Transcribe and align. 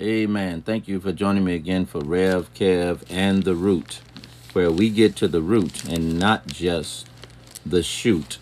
Amen. 0.00 0.62
Thank 0.62 0.88
you 0.88 0.98
for 0.98 1.12
joining 1.12 1.44
me 1.44 1.54
again 1.54 1.84
for 1.84 2.00
Rev, 2.00 2.54
Kev, 2.54 3.02
and 3.10 3.42
the 3.42 3.54
Root, 3.54 4.00
where 4.54 4.70
we 4.70 4.88
get 4.88 5.14
to 5.16 5.28
the 5.28 5.42
root 5.42 5.84
and 5.84 6.18
not 6.18 6.46
just 6.46 7.06
the 7.66 7.82
shoot. 7.82 8.38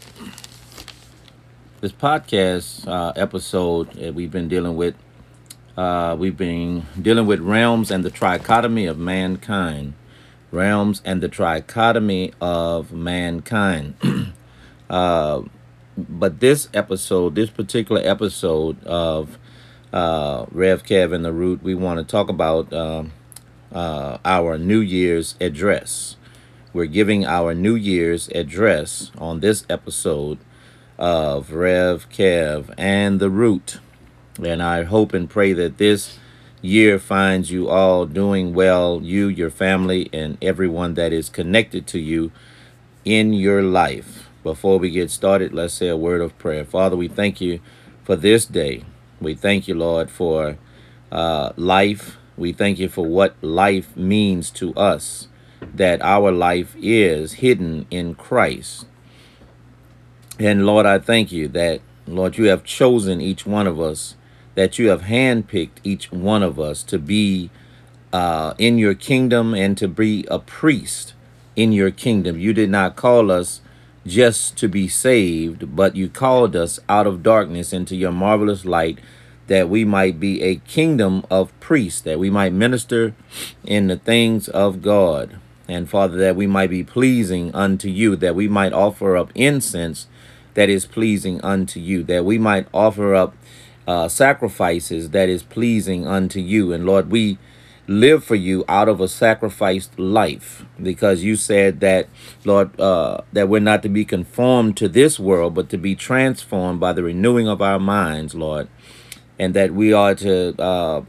This 1.81 1.91
podcast 1.91 2.87
uh, 2.87 3.13
episode 3.17 3.91
that 3.95 4.15
we've 4.15 4.31
been 4.31 4.47
dealing 4.47 4.77
with, 4.77 4.95
uh, 5.77 6.15
we've 6.17 6.37
been 6.37 6.87
dealing 7.01 7.27
with 7.27 7.41
realms 7.41 7.91
and 7.91 8.05
the 8.05 8.11
trichotomy 8.11 8.89
of 8.89 8.97
mankind. 8.97 9.95
Realms 10.53 11.03
and 11.05 11.21
the 11.21 11.29
trichotomy 11.29 12.35
of 12.41 12.93
mankind. 12.93 13.95
uh, 14.91 15.43
but 15.97 16.39
this 16.39 16.69
episode, 16.73 17.35
this 17.35 17.51
particular 17.51 18.01
episode 18.05 18.81
of 18.85 19.39
uh, 19.93 20.47
Rev 20.51 20.83
Kev 20.83 21.13
and 21.13 21.25
the 21.25 21.33
Root, 21.33 21.63
we 21.63 21.75
want 21.75 21.99
to 21.99 22.05
talk 22.05 22.29
about 22.29 22.73
uh, 22.73 23.05
uh, 23.73 24.19
our 24.25 24.59
New 24.59 24.81
Year's 24.81 25.35
address. 25.41 26.17
We're 26.73 26.87
giving 26.87 27.25
our 27.25 27.55
New 27.55 27.75
Year's 27.75 28.29
address 28.29 29.11
on 29.19 29.41
this 29.41 29.65
episode 29.69 30.39
of 30.99 31.53
Rev 31.53 32.09
Kev 32.11 32.75
and 32.77 33.21
the 33.21 33.31
Root. 33.31 33.79
And 34.43 34.63
I 34.63 34.85
hope 34.85 35.15
and 35.15 35.29
pray 35.29 35.53
that 35.55 35.79
this 35.79 36.19
year 36.61 36.99
finds 36.99 37.51
you 37.51 37.69
all 37.69 38.05
doing 38.05 38.53
well, 38.53 39.01
you, 39.03 39.29
your 39.29 39.51
family, 39.51 40.09
and 40.13 40.37
everyone 40.43 40.95
that 40.95 41.13
is 41.13 41.29
connected 41.29 41.87
to 41.89 41.99
you 41.99 42.31
in 43.05 43.33
your 43.33 43.63
life. 43.63 44.29
Before 44.43 44.79
we 44.79 44.91
get 44.91 45.11
started, 45.11 45.53
let's 45.53 45.75
say 45.75 45.89
a 45.89 45.97
word 45.97 46.21
of 46.21 46.39
prayer. 46.39 46.65
Father, 46.65 46.97
we 46.97 47.09
thank 47.09 47.41
you 47.41 47.61
for 48.05 48.17
this 48.17 48.45
day. 48.45 48.85
We 49.21 49.35
thank 49.35 49.69
you, 49.69 49.75
Lord, 49.75 50.11
for 50.11 50.59
uh, 51.11 51.53
life. 51.57 52.17
We 52.37 52.53
thank 52.53 52.79
you 52.79 52.89
for 52.89 53.05
what 53.05 53.35
life 53.43 53.97
means 53.97 54.51
to 54.53 54.75
us, 54.75 55.29
that 55.75 56.01
our 56.03 56.31
life 56.31 56.77
is 56.81 57.35
hidden 57.35 57.87
in 57.91 58.15
Christ. 58.15 58.87
And 60.39 60.65
Lord, 60.65 60.87
I 60.87 60.99
thank 60.99 61.33
you 61.33 61.49
that, 61.49 61.81
Lord, 62.07 62.39
you 62.39 62.45
have 62.45 62.63
chosen 62.63 63.21
each 63.21 63.45
one 63.45 63.67
of 63.67 63.81
us, 63.81 64.15
that 64.55 64.79
you 64.79 64.89
have 64.89 65.03
handpicked 65.03 65.79
each 65.83 66.13
one 66.13 66.45
of 66.45 66.61
us 66.61 66.83
to 66.85 66.99
be 66.99 67.51
uh, 68.13 68.55
in 68.59 68.79
your 68.79 68.95
kingdom 68.95 69.55
and 69.55 69.77
to 69.79 69.89
be 69.89 70.25
a 70.31 70.39
priest 70.39 71.15
in 71.57 71.73
your 71.73 71.91
kingdom. 71.91 72.39
You 72.39 72.53
did 72.53 72.71
not 72.71 72.95
call 72.95 73.33
us 73.33 73.61
just 74.07 74.57
to 74.59 74.69
be 74.69 74.89
saved, 74.89 75.77
but 75.77 75.97
you 75.97 76.09
called 76.09 76.57
us 76.57 76.81
out 76.89 77.07
of 77.07 77.23
darkness 77.23 77.73
into 77.73 77.97
your 77.97 78.13
marvelous 78.13 78.65
light 78.65 78.99
that 79.49 79.69
we 79.69 79.85
might 79.85 80.21
be 80.21 80.43
a 80.43 80.57
kingdom 80.57 81.25
of 81.31 81.59
priests, 81.59 82.03
that 82.03 82.19
we 82.19 82.31
might 82.31 82.53
minister 82.53 83.15
in 83.65 83.89
the 83.89 83.97
things 83.97 84.49
of 84.49 84.83
God. 84.83 85.39
And 85.67 85.89
Father, 85.89 86.17
that 86.19 86.37
we 86.37 86.47
might 86.47 86.71
be 86.71 86.85
pleasing 86.85 87.55
unto 87.55 87.89
you, 87.89 88.17
that 88.17 88.35
we 88.35 88.49
might 88.49 88.73
offer 88.73 89.17
up 89.17 89.31
incense 89.35 90.07
that 90.55 90.69
is 90.69 90.87
pleasing 90.87 91.41
unto 91.43 91.81
you, 91.81 92.03
that 92.05 92.25
we 92.25 92.39
might 92.39 92.67
offer 92.73 93.15
up 93.15 93.35
uh, 93.87 94.09
sacrifices 94.09 95.11
that 95.11 95.29
is 95.29 95.43
pleasing 95.43 96.07
unto 96.07 96.41
you. 96.41 96.73
And 96.73 96.85
Lord, 96.85 97.11
we 97.11 97.39
live 97.89 98.23
for 98.23 98.35
you 98.35 98.65
out 98.69 98.89
of 98.89 99.01
a 99.01 99.09
sacrificed 99.09 99.99
life 99.99 100.65
because 100.81 101.25
you 101.25 101.35
said 101.35 101.81
that 101.81 102.07
lord 102.45 102.79
uh, 102.79 103.21
that 103.33 103.49
we're 103.49 103.59
not 103.59 103.83
to 103.83 103.89
be 103.89 104.05
conformed 104.05 104.77
to 104.77 104.89
this 104.89 105.19
world 105.19 105.55
but 105.55 105.71
to 105.71 105.79
be 105.79 105.95
transformed 105.95 106.79
by 106.79 106.93
the 106.93 107.03
renewing 107.03 107.49
of 107.49 107.63
our 107.63 107.79
minds 107.79 108.35
lord 108.35 108.69
and 109.39 109.55
that 109.55 109.73
we 109.73 109.93
are 109.93 110.15
to 110.15 110.61
uh, 110.61 111.03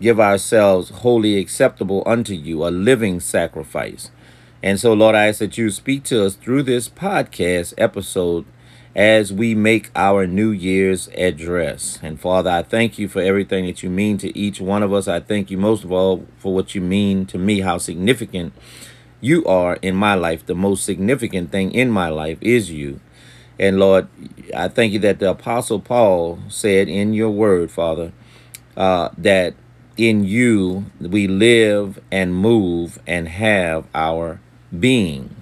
give 0.00 0.18
ourselves 0.18 0.90
wholly 0.90 1.38
acceptable 1.38 2.02
unto 2.06 2.34
you 2.34 2.66
a 2.66 2.70
living 2.70 3.20
sacrifice. 3.20 4.10
And 4.62 4.80
so 4.80 4.92
lord 4.92 5.14
i 5.14 5.28
ask 5.28 5.38
that 5.40 5.58
you 5.58 5.70
speak 5.70 6.04
to 6.04 6.24
us 6.24 6.34
through 6.34 6.62
this 6.62 6.88
podcast 6.88 7.74
episode 7.76 8.46
as 8.94 9.32
we 9.32 9.54
make 9.54 9.90
our 9.96 10.26
New 10.26 10.50
Year's 10.50 11.08
address. 11.16 11.98
And 12.02 12.20
Father, 12.20 12.50
I 12.50 12.62
thank 12.62 12.98
you 12.98 13.08
for 13.08 13.20
everything 13.20 13.66
that 13.66 13.82
you 13.82 13.90
mean 13.90 14.18
to 14.18 14.36
each 14.38 14.60
one 14.60 14.82
of 14.82 14.92
us. 14.92 15.08
I 15.08 15.20
thank 15.20 15.50
you 15.50 15.58
most 15.58 15.84
of 15.84 15.90
all 15.90 16.26
for 16.38 16.54
what 16.54 16.74
you 16.74 16.80
mean 16.80 17.26
to 17.26 17.38
me, 17.38 17.60
how 17.60 17.78
significant 17.78 18.52
you 19.20 19.44
are 19.46 19.76
in 19.82 19.96
my 19.96 20.14
life. 20.14 20.46
The 20.46 20.54
most 20.54 20.84
significant 20.84 21.50
thing 21.50 21.72
in 21.72 21.90
my 21.90 22.08
life 22.08 22.38
is 22.40 22.70
you. 22.70 23.00
And 23.58 23.78
Lord, 23.78 24.08
I 24.54 24.68
thank 24.68 24.92
you 24.92 24.98
that 25.00 25.18
the 25.18 25.30
Apostle 25.30 25.80
Paul 25.80 26.38
said 26.48 26.88
in 26.88 27.14
your 27.14 27.30
word, 27.30 27.70
Father, 27.70 28.12
uh, 28.76 29.10
that 29.18 29.54
in 29.96 30.24
you 30.24 30.86
we 31.00 31.26
live 31.28 32.00
and 32.10 32.34
move 32.34 32.98
and 33.06 33.28
have 33.28 33.86
our 33.94 34.40
being. 34.76 35.33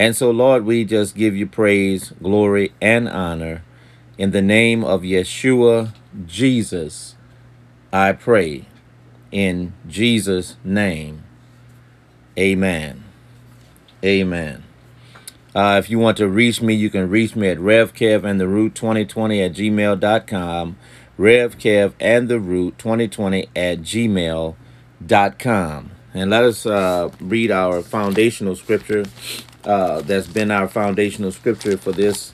And 0.00 0.16
so, 0.16 0.30
Lord, 0.30 0.64
we 0.64 0.86
just 0.86 1.14
give 1.14 1.36
you 1.36 1.46
praise, 1.46 2.14
glory, 2.22 2.72
and 2.80 3.06
honor. 3.06 3.62
In 4.16 4.30
the 4.30 4.40
name 4.40 4.82
of 4.82 5.02
Yeshua, 5.02 5.92
Jesus, 6.24 7.16
I 7.92 8.12
pray. 8.12 8.64
In 9.30 9.74
Jesus' 9.86 10.56
name, 10.64 11.24
amen. 12.38 13.04
Amen. 14.02 14.62
Uh, 15.54 15.76
if 15.78 15.90
you 15.90 15.98
want 15.98 16.16
to 16.16 16.28
reach 16.28 16.62
me, 16.62 16.72
you 16.72 16.88
can 16.88 17.10
reach 17.10 17.36
me 17.36 17.48
at 17.48 17.58
RevKev 17.58 18.24
and 18.24 18.40
the 18.40 18.48
Root 18.48 18.74
2020 18.74 19.42
at 19.42 19.52
gmail.com. 19.52 20.78
RevKev 21.18 21.92
and 22.00 22.26
the 22.30 22.40
Root 22.40 22.78
2020 22.78 23.50
at 23.54 23.80
gmail.com. 23.80 24.56
And 26.14 26.30
let 26.30 26.42
us 26.42 26.64
uh, 26.64 27.10
read 27.20 27.50
our 27.50 27.82
foundational 27.82 28.56
scripture 28.56 29.04
uh, 29.64 30.00
that's 30.02 30.26
been 30.26 30.50
our 30.50 30.68
foundational 30.68 31.32
scripture 31.32 31.76
for 31.76 31.92
this 31.92 32.32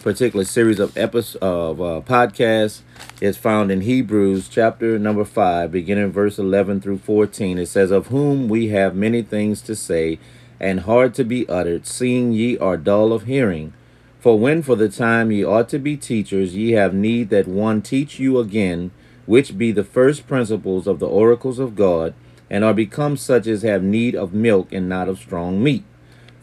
particular 0.00 0.44
series 0.44 0.80
of 0.80 0.96
episodes 0.96 1.36
of 1.40 1.80
uh, 1.80 2.00
podcasts. 2.00 2.80
Is 3.20 3.36
found 3.36 3.70
in 3.70 3.82
Hebrews 3.82 4.48
chapter 4.48 4.98
number 4.98 5.24
5 5.24 5.70
beginning 5.70 6.10
verse 6.12 6.38
11 6.38 6.80
through 6.80 6.98
14 6.98 7.58
it 7.58 7.66
says 7.66 7.90
of 7.90 8.08
whom 8.08 8.48
we 8.48 8.68
have 8.68 8.94
many 8.94 9.22
things 9.22 9.62
to 9.62 9.76
say 9.76 10.18
and 10.60 10.80
hard 10.80 11.14
to 11.14 11.24
be 11.24 11.48
uttered 11.48 11.86
seeing 11.86 12.32
ye 12.32 12.58
are 12.58 12.76
dull 12.76 13.12
of 13.12 13.24
hearing. 13.24 13.72
For 14.20 14.38
when 14.38 14.62
for 14.62 14.76
the 14.76 14.88
time 14.88 15.30
ye 15.30 15.44
ought 15.44 15.68
to 15.70 15.78
be 15.78 15.96
teachers 15.96 16.56
ye 16.56 16.72
have 16.72 16.92
need 16.92 17.30
that 17.30 17.46
one 17.46 17.82
teach 17.82 18.18
you 18.18 18.38
again 18.38 18.90
which 19.26 19.56
be 19.56 19.70
the 19.72 19.84
first 19.84 20.26
principles 20.26 20.86
of 20.86 20.98
the 20.98 21.08
oracles 21.08 21.58
of 21.58 21.76
God 21.76 22.14
and 22.50 22.64
are 22.64 22.74
become 22.74 23.16
such 23.16 23.46
as 23.46 23.62
have 23.62 23.82
need 23.82 24.14
of 24.14 24.34
milk 24.34 24.72
and 24.72 24.88
not 24.88 25.08
of 25.08 25.18
strong 25.18 25.62
meat 25.62 25.84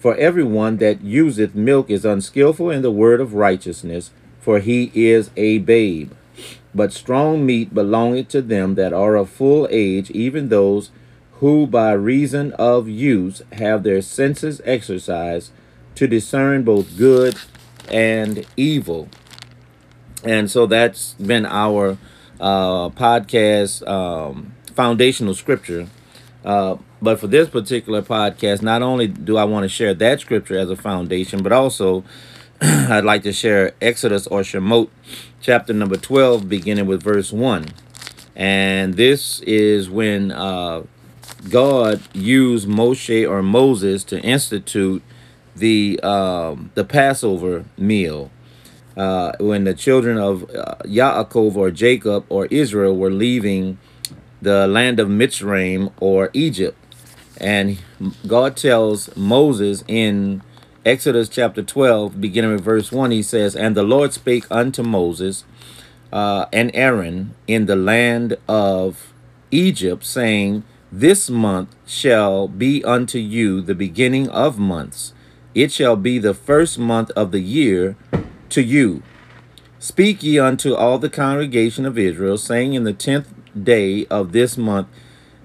for 0.02 0.16
everyone 0.16 0.78
that 0.78 1.04
useth 1.04 1.54
milk 1.54 1.92
is 1.92 2.04
unskillful 2.04 2.72
in 2.72 2.82
the 2.82 2.90
word 2.90 3.22
of 3.22 3.36
righteousness, 3.36 4.10
for 4.40 4.58
he 4.58 4.92
is 4.96 5.30
a 5.38 5.60
babe. 5.60 6.12
But 6.74 6.92
strong 6.92 7.46
meat 7.46 7.72
belongeth 7.72 8.30
to 8.30 8.42
them 8.42 8.74
that 8.76 8.94
are 8.94 9.16
of 9.16 9.30
full 9.30 9.68
age, 9.70 10.10
even 10.10 10.50
those 10.50 10.90
who 11.34 11.68
by 11.68 11.92
reason 11.92 12.52
of 12.54 12.90
use 12.90 13.44
have 13.52 13.84
their 13.84 14.02
senses 14.02 14.60
exercised 14.66 15.52
to 15.94 16.08
discern 16.08 16.64
both 16.64 16.98
good 16.98 17.36
and 17.88 18.44
evil. 18.58 19.08
And 20.24 20.50
so 20.50 20.66
that's 20.66 21.14
been 21.14 21.46
our 21.46 22.00
uh, 22.40 22.90
podcast 22.90 23.88
um, 23.88 24.56
foundational 24.74 25.36
scripture. 25.36 25.88
Uh, 26.44 26.78
but 27.02 27.20
for 27.20 27.28
this 27.28 27.50
particular 27.50 28.02
podcast, 28.02 28.62
not 28.62 28.82
only 28.82 29.08
do 29.08 29.38
I 29.38 29.44
want 29.44 29.64
to 29.64 29.70
share 29.70 29.94
that 29.96 30.20
scripture 30.20 30.58
as 30.58 30.70
a 30.70 30.76
foundation, 30.76 31.42
but 31.42 31.52
also 31.52 32.04
I'd 32.62 33.04
like 33.04 33.24
to 33.24 33.34
share 33.34 33.74
Exodus 33.82 34.28
or 34.28 34.42
Shemot, 34.42 34.90
chapter 35.42 35.74
number 35.74 35.98
12, 35.98 36.48
beginning 36.48 36.86
with 36.86 37.02
verse 37.02 37.32
1. 37.32 37.66
And 38.36 38.94
this 38.94 39.40
is 39.42 39.90
when 39.90 40.32
uh, 40.32 40.84
God 41.50 42.02
used 42.14 42.68
Moshe 42.68 43.28
or 43.28 43.42
Moses 43.42 44.04
to 44.06 44.22
institute 44.22 45.02
the 45.56 46.00
um, 46.02 46.72
the 46.76 46.84
Passover 46.84 47.66
meal. 47.78 48.32
Uh, 48.96 49.32
when 49.40 49.64
the 49.64 49.74
children 49.74 50.18
of 50.18 50.44
uh, 50.54 50.76
Yaakov 50.84 51.56
or 51.56 51.72
Jacob 51.72 52.26
or 52.30 52.46
Israel 52.48 52.96
were 52.96 53.10
leaving 53.10 53.78
the 54.42 54.68
land 54.68 55.00
of 55.00 55.08
Mitzrayim 55.08 55.92
or 56.00 56.30
Egypt. 56.34 56.78
And 57.42 57.80
God 58.28 58.56
tells 58.56 59.16
Moses 59.18 59.84
in 59.88 60.44
Exodus 60.86 61.28
chapter 61.28 61.64
12, 61.64 62.22
beginning 62.22 62.52
with 62.52 62.64
verse 62.64 62.92
1, 62.92 63.10
he 63.10 63.24
says, 63.24 63.56
And 63.56 63.76
the 63.76 63.84
Lord 63.84 64.14
spake 64.14 64.46
unto 64.52 64.84
Moses 64.84 65.44
uh, 66.14 66.46
and 66.54 66.70
Aaron 66.76 67.34
in 67.48 67.66
the 67.66 67.76
land 67.76 68.38
of 68.48 69.12
Egypt, 69.50 70.06
saying, 70.06 70.64
This 70.92 71.32
month 71.32 71.76
shall 71.88 72.48
be 72.48 72.84
unto 72.84 73.18
you 73.18 73.60
the 73.60 73.76
beginning 73.76 74.30
of 74.30 74.60
months. 74.60 75.14
It 75.56 75.72
shall 75.72 75.96
be 75.96 76.20
the 76.20 76.36
first 76.36 76.78
month 76.78 77.10
of 77.12 77.32
the 77.32 77.42
year 77.42 77.98
to 78.50 78.62
you. 78.62 79.02
Speak 79.80 80.22
ye 80.22 80.38
unto 80.38 80.76
all 80.76 81.00
the 81.00 81.10
congregation 81.10 81.88
of 81.88 81.98
Israel, 81.98 82.38
saying, 82.38 82.76
In 82.76 82.84
the 82.84 82.94
tenth 82.94 83.34
day 83.60 84.06
of 84.12 84.32
this 84.32 84.60
month 84.60 84.88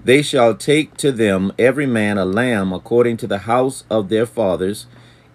they 0.07 0.21
shall 0.21 0.55
take 0.55 0.95
to 0.95 1.11
them 1.11 1.51
every 1.59 1.85
man 1.85 2.17
a 2.17 2.23
lamb 2.23 2.71
according 2.71 3.17
to 3.17 3.27
the 3.27 3.39
house 3.39 3.83
of 3.89 4.07
their 4.07 4.25
fathers, 4.25 4.87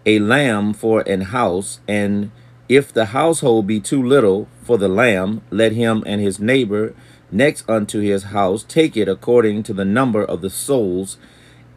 a 0.06 0.18
lamb 0.18 0.72
for 0.72 1.02
an 1.02 1.20
house, 1.20 1.80
and 1.86 2.30
if 2.70 2.90
the 2.90 3.04
household 3.06 3.66
be 3.66 3.78
too 3.78 4.02
little 4.02 4.48
for 4.62 4.78
the 4.78 4.88
lamb, 4.88 5.42
let 5.50 5.72
him 5.72 6.02
and 6.06 6.22
his 6.22 6.40
neighbor 6.40 6.94
next 7.30 7.68
unto 7.68 8.00
his 8.00 8.22
house 8.22 8.62
take 8.62 8.96
it 8.96 9.08
according 9.08 9.62
to 9.62 9.74
the 9.74 9.84
number 9.84 10.24
of 10.24 10.40
the 10.40 10.48
souls. 10.48 11.18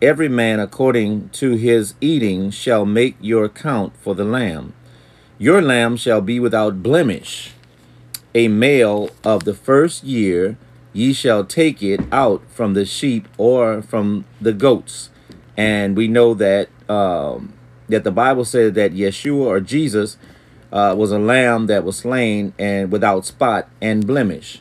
Every 0.01 0.30
man 0.30 0.62
according 0.62 1.31
to 1.33 1.57
his 1.57 1.95
eating 2.00 2.50
shall 2.50 2.86
make 2.86 3.18
your 3.19 3.50
count 3.50 3.92
for 3.97 4.15
the 4.15 4.24
lamb. 4.24 4.74
Your 5.38 5.62
lamb 5.62 5.97
shall 5.97 6.21
be 6.21 6.39
without 6.39 6.81
blemish, 6.81 7.51
a 8.33 8.47
male 8.47 9.09
of 9.21 9.44
the 9.44 9.53
first 9.53 10.06
year 10.06 10.57
ye 10.95 11.12
shall 11.12 11.44
take 11.44 11.83
it 11.83 12.00
out 12.12 12.42
from 12.50 12.74
the 12.74 12.86
sheep 12.86 13.27
or 13.38 13.81
from 13.81 14.25
the 14.39 14.53
goats. 14.53 15.09
And 15.57 15.95
we 15.95 16.07
know 16.07 16.33
that 16.33 16.69
um, 16.89 17.53
that 17.89 18.03
the 18.03 18.12
Bible 18.12 18.45
said 18.45 18.74
that 18.75 18.94
Yeshua 18.94 19.45
or 19.45 19.59
Jesus 19.59 20.18
uh, 20.71 20.95
was 20.97 21.12
a 21.12 21.19
lamb 21.19 21.68
that 21.68 21.83
was 21.83 21.97
slain 21.97 22.53
and 22.57 22.92
without 22.92 23.25
spot 23.25 23.69
and 23.81 24.07
blemish. 24.07 24.59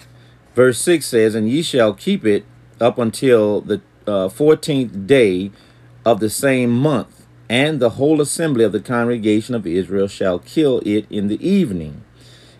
Verse 0.54 0.78
6 0.78 1.06
says, 1.06 1.34
And 1.34 1.48
ye 1.48 1.62
shall 1.62 1.94
keep 1.94 2.25
it 2.25 2.44
up 2.81 2.98
until 2.98 3.60
the 3.60 3.81
uh, 4.06 4.28
14th 4.28 5.06
day 5.06 5.50
of 6.04 6.20
the 6.20 6.31
same 6.31 6.70
month, 6.70 7.26
and 7.48 7.81
the 7.81 7.90
whole 7.90 8.20
assembly 8.20 8.64
of 8.64 8.72
the 8.72 8.81
congregation 8.81 9.54
of 9.54 9.66
Israel 9.66 10.06
shall 10.06 10.38
kill 10.38 10.81
it 10.84 11.06
in 11.10 11.28
the 11.28 11.44
evening. 11.46 12.03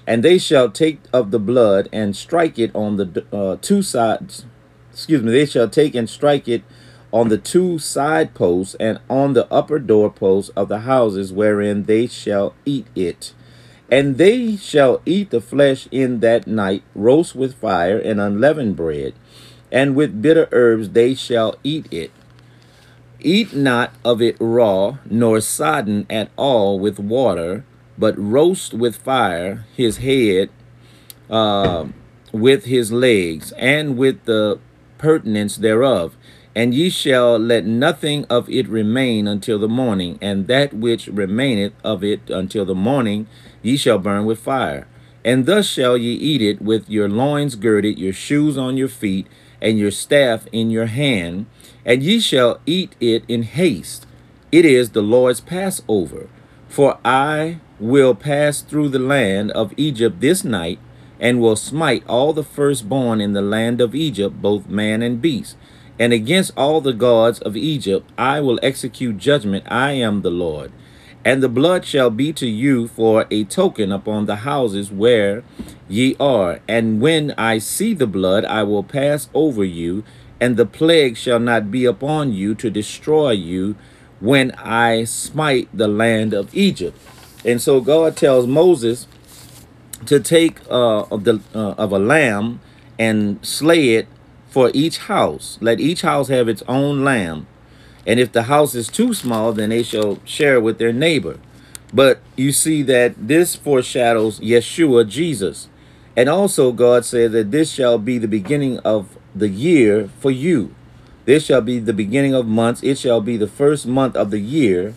And 0.07 0.23
they 0.23 0.39
shall 0.39 0.71
take 0.71 1.01
of 1.13 1.31
the 1.31 1.39
blood 1.39 1.89
and 1.93 2.15
strike 2.15 2.59
it 2.59 2.75
on 2.75 2.97
the 2.97 3.25
uh, 3.33 3.57
two 3.61 3.83
sides. 3.83 4.45
Excuse 4.93 5.23
me. 5.23 5.33
They 5.33 5.47
shall 5.47 5.69
take 5.69 5.95
and 5.95 6.09
strike 6.09 6.47
it 6.49 6.63
on 7.15 7.29
the 7.29 7.39
two 7.39 7.79
side 7.79 8.35
posts 8.35 8.75
and 8.81 8.99
on 9.09 9.35
the 9.35 9.51
upper 9.53 9.79
door 9.79 10.11
posts 10.11 10.51
of 10.57 10.69
the 10.69 10.81
houses 10.81 11.33
wherein 11.33 11.85
they 11.85 12.09
shall 12.09 12.55
eat 12.67 12.89
it. 12.97 13.33
And 13.91 14.19
they 14.19 14.57
shall 14.57 15.01
eat 15.07 15.31
the 15.31 15.41
flesh 15.41 15.87
in 15.93 16.21
that 16.21 16.47
night, 16.47 16.83
roast 16.95 17.37
with 17.37 17.55
fire 17.55 17.99
and 17.99 18.21
unleavened 18.21 18.75
bread, 18.75 19.15
and 19.71 19.95
with 19.95 20.21
bitter 20.21 20.49
herbs 20.51 20.91
they 20.91 21.15
shall 21.15 21.55
eat 21.63 21.87
it. 21.93 22.11
Eat 23.21 23.55
not 23.55 23.95
of 24.05 24.21
it 24.21 24.37
raw, 24.41 24.99
nor 25.09 25.41
sodden 25.41 26.07
at 26.11 26.31
all 26.37 26.81
with 26.81 26.99
water, 26.99 27.65
but 27.97 28.19
roast 28.19 28.75
with 28.75 28.97
fire 28.97 29.65
his 29.77 29.99
head 29.99 30.51
uh, 31.31 31.87
with 32.33 32.65
his 32.65 32.93
legs 32.93 33.53
and 33.53 33.97
with 33.97 34.25
the 34.25 34.59
purtenance 34.99 35.57
thereof. 35.57 36.17
And 36.57 36.73
ye 36.73 36.89
shall 36.89 37.37
let 37.37 37.65
nothing 37.65 38.25
of 38.31 38.49
it 38.49 38.69
remain 38.69 39.27
until 39.27 39.59
the 39.59 39.69
morning, 39.69 40.19
and 40.23 40.47
that 40.47 40.73
which 40.73 41.09
remaineth 41.09 41.73
of 41.83 42.05
it 42.05 42.31
until 42.31 42.65
the 42.65 42.77
morning 42.77 43.27
ye 43.61 43.77
shall 43.77 43.99
burn 43.99 44.25
with 44.25 44.39
fire. 44.39 44.87
And 45.25 45.47
thus 45.47 45.67
shall 45.67 45.97
ye 45.97 46.13
eat 46.13 46.43
it 46.43 46.63
with 46.63 46.89
your 46.89 47.09
loins 47.09 47.57
girded, 47.57 47.99
your 47.99 48.13
shoes 48.13 48.57
on 48.57 48.77
your 48.77 48.89
feet, 48.89 49.27
and 49.61 49.79
your 49.79 49.91
staff 49.91 50.47
in 50.53 50.71
your 50.71 50.87
hand, 50.87 51.47
and 51.85 52.03
ye 52.05 52.21
shall 52.21 52.61
eat 52.67 52.95
it 53.01 53.25
in 53.27 53.43
haste. 53.43 54.07
It 54.53 54.65
is 54.65 54.91
the 54.91 55.03
Lord's 55.03 55.41
Passover. 55.41 56.29
For 56.69 56.99
I 57.05 57.59
will 57.85 58.15
pass 58.15 58.63
through 58.63 58.89
the 58.89 58.99
land 58.99 59.51
of 59.51 59.75
Egypt 59.77 60.21
this 60.21 60.43
night, 60.43 60.79
and 61.21 61.39
will 61.39 61.55
smite 61.57 62.03
all 62.09 62.33
the 62.33 62.43
firstborn 62.43 63.21
in 63.21 63.35
the 63.35 63.43
land 63.43 63.81
of 63.81 63.95
Egypt, 63.95 64.41
both 64.41 64.69
man 64.69 65.03
and 65.03 65.21
beast. 65.21 65.57
And 65.99 66.13
against 66.13 66.53
all 66.57 66.81
the 66.81 66.95
gods 66.95 67.39
of 67.41 67.57
Egypt 67.57 68.11
I 68.19 68.41
will 68.41 68.59
execute 68.63 69.19
judgment. 69.19 69.65
I 69.69 69.93
am 69.93 70.23
the 70.23 70.31
Lord. 70.31 70.73
And 71.25 71.43
the 71.43 71.49
blood 71.49 71.85
shall 71.85 72.11
be 72.11 72.33
to 72.35 72.47
you 72.47 72.89
for 72.89 73.27
a 73.31 73.45
token 73.45 73.93
upon 73.93 74.27
the 74.27 74.37
houses 74.37 74.91
where 74.91 75.45
ye 75.89 76.17
are. 76.19 76.61
And 76.67 77.01
when 77.01 77.33
I 77.39 77.59
see 77.59 77.95
the 77.95 78.07
blood, 78.07 78.45
I 78.47 78.63
will 78.63 78.83
pass 78.83 79.29
over 79.35 79.65
you, 79.65 80.05
and 80.41 80.57
the 80.57 80.67
plague 80.67 81.17
shall 81.17 81.39
not 81.39 81.71
be 81.71 81.85
upon 81.85 82.33
you 82.33 82.55
to 82.57 82.71
destroy 82.71 83.31
you 83.33 83.77
when 84.21 84.53
I 84.53 85.05
smite 85.05 85.69
the 85.73 85.89
land 85.89 86.35
of 86.35 86.55
Egypt. 86.55 86.99
And 87.45 87.61
so 87.61 87.81
God 87.81 88.17
tells 88.17 88.47
Moses 88.47 89.07
to 90.07 90.21
take 90.21 90.61
uh, 90.71 91.03
of 91.11 91.25
the 91.25 91.41
uh, 91.55 91.73
of 91.73 91.93
a 91.93 91.99
lamb 91.99 92.61
and 92.99 93.45
slay 93.45 93.91
it 93.91 94.09
for 94.49 94.71
each 94.73 94.99
house. 94.99 95.59
Let 95.61 95.81
each 95.81 96.03
house 96.03 96.29
have 96.29 96.49
its 96.49 96.63
own 96.69 97.05
lamb. 97.05 97.47
And 98.07 98.21
if 98.21 98.33
the 98.33 98.45
house 98.45 98.75
is 98.75 98.89
too 98.89 99.15
small, 99.15 99.53
then 99.53 99.71
they 99.71 99.83
shall 99.83 100.21
share 100.25 100.61
with 100.61 100.79
their 100.79 100.93
neighbor. 100.93 101.39
But 101.93 102.21
you 102.37 102.53
see 102.53 102.83
that 102.83 103.29
this 103.29 103.55
foreshadows 103.55 104.41
Yeshua, 104.41 105.09
Jesus. 105.09 105.69
And 106.17 106.29
also 106.29 106.73
God 106.73 107.05
said 107.05 107.33
that 107.33 107.51
this 107.51 107.71
shall 107.71 107.99
be 107.99 108.19
the 108.19 108.29
beginning 108.29 108.79
of 108.81 109.17
the 109.35 109.49
year 109.49 110.09
for 110.21 110.31
you. 110.31 110.75
This 111.25 111.47
shall 111.47 111.63
be 111.63 111.79
the 111.79 111.93
beginning 111.93 112.35
of 112.35 112.47
months. 112.47 112.83
It 112.83 112.99
shall 112.99 113.21
be 113.21 113.37
the 113.37 113.47
first 113.49 113.87
month 113.87 114.15
of 114.15 114.31
the 114.31 114.41
year 114.41 114.95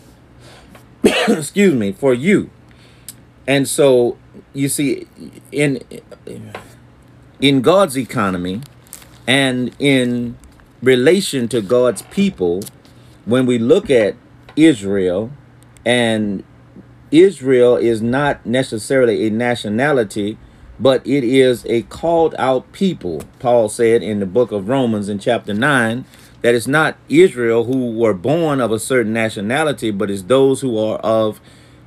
excuse 1.28 1.74
me, 1.74 1.92
for 1.92 2.14
you. 2.14 2.50
And 3.46 3.68
so 3.68 4.18
you 4.52 4.68
see 4.68 5.06
in 5.52 5.82
in 7.40 7.62
God's 7.62 7.96
economy 7.96 8.62
and 9.26 9.74
in 9.78 10.36
relation 10.82 11.48
to 11.48 11.60
God's 11.60 12.02
people, 12.02 12.62
when 13.24 13.46
we 13.46 13.58
look 13.58 13.90
at 13.90 14.16
Israel 14.56 15.30
and 15.84 16.44
Israel 17.10 17.76
is 17.76 18.02
not 18.02 18.44
necessarily 18.44 19.26
a 19.26 19.30
nationality, 19.30 20.36
but 20.78 21.06
it 21.06 21.24
is 21.24 21.64
a 21.66 21.82
called 21.82 22.34
out 22.38 22.70
people. 22.72 23.22
Paul 23.38 23.68
said 23.68 24.02
in 24.02 24.20
the 24.20 24.26
book 24.26 24.52
of 24.52 24.68
Romans 24.68 25.08
in 25.08 25.18
chapter 25.18 25.54
9 25.54 26.04
that 26.42 26.54
it's 26.54 26.66
not 26.66 26.96
Israel 27.08 27.64
who 27.64 27.92
were 27.92 28.14
born 28.14 28.60
of 28.60 28.70
a 28.70 28.78
certain 28.78 29.12
nationality, 29.12 29.90
but 29.90 30.10
it's 30.10 30.22
those 30.22 30.60
who 30.60 30.78
are 30.78 30.98
of 30.98 31.40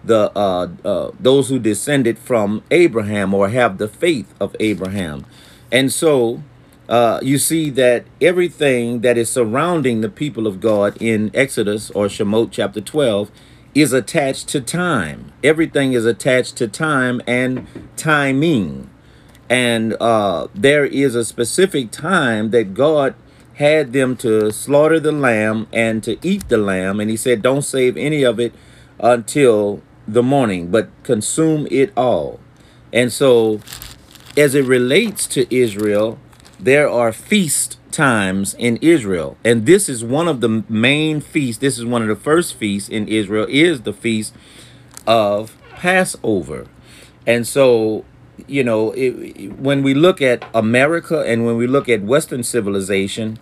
the 0.03 0.31
uh, 0.35 0.67
uh, 0.83 1.11
those 1.19 1.49
who 1.49 1.59
descended 1.59 2.17
from 2.17 2.63
Abraham 2.71 3.33
or 3.33 3.49
have 3.49 3.77
the 3.77 3.87
faith 3.87 4.33
of 4.39 4.55
Abraham. 4.59 5.25
And 5.71 5.91
so 5.91 6.43
uh, 6.89 7.19
you 7.21 7.37
see 7.37 7.69
that 7.69 8.05
everything 8.19 9.01
that 9.01 9.17
is 9.17 9.29
surrounding 9.29 10.01
the 10.01 10.09
people 10.09 10.47
of 10.47 10.59
God 10.59 10.97
in 10.99 11.31
Exodus 11.33 11.91
or 11.91 12.07
Shemot 12.07 12.49
chapter 12.51 12.81
12 12.81 13.31
is 13.73 13.93
attached 13.93 14.49
to 14.49 14.59
time. 14.59 15.31
Everything 15.43 15.93
is 15.93 16.05
attached 16.05 16.57
to 16.57 16.67
time 16.67 17.21
and 17.25 17.65
timing. 17.95 18.89
And 19.49 19.95
uh, 20.01 20.47
there 20.53 20.85
is 20.85 21.15
a 21.15 21.23
specific 21.23 21.91
time 21.91 22.49
that 22.51 22.73
God 22.73 23.15
had 23.61 23.93
them 23.93 24.15
to 24.17 24.51
slaughter 24.51 24.99
the 24.99 25.11
lamb 25.11 25.67
and 25.71 26.03
to 26.03 26.17
eat 26.27 26.49
the 26.49 26.57
lamb. 26.57 26.99
And 26.99 27.09
he 27.09 27.15
said, 27.15 27.41
don't 27.41 27.61
save 27.61 27.95
any 27.95 28.23
of 28.23 28.39
it 28.39 28.53
until 28.99 29.81
the 30.07 30.23
morning, 30.23 30.71
but 30.71 30.89
consume 31.03 31.67
it 31.69 31.93
all. 31.95 32.39
And 32.91 33.13
so 33.13 33.61
as 34.35 34.55
it 34.55 34.65
relates 34.65 35.27
to 35.27 35.53
Israel, 35.55 36.19
there 36.59 36.89
are 36.89 37.13
feast 37.13 37.77
times 37.91 38.55
in 38.55 38.77
Israel. 38.77 39.37
And 39.43 39.65
this 39.65 39.87
is 39.87 40.03
one 40.03 40.27
of 40.27 40.41
the 40.41 40.63
main 40.67 41.21
feasts. 41.21 41.61
This 41.61 41.77
is 41.77 41.85
one 41.85 42.01
of 42.01 42.07
the 42.07 42.15
first 42.15 42.55
feasts 42.55 42.89
in 42.89 43.07
Israel 43.07 43.45
is 43.49 43.81
the 43.81 43.93
feast 43.93 44.33
of 45.05 45.55
Passover. 45.69 46.67
And 47.27 47.47
so 47.47 48.05
you 48.47 48.63
know, 48.63 48.91
it, 48.91 49.51
when 49.53 49.83
we 49.83 49.93
look 49.93 50.21
at 50.21 50.43
America 50.53 51.21
and 51.21 51.45
when 51.45 51.57
we 51.57 51.67
look 51.67 51.89
at 51.89 52.01
Western 52.01 52.43
civilization, 52.43 53.37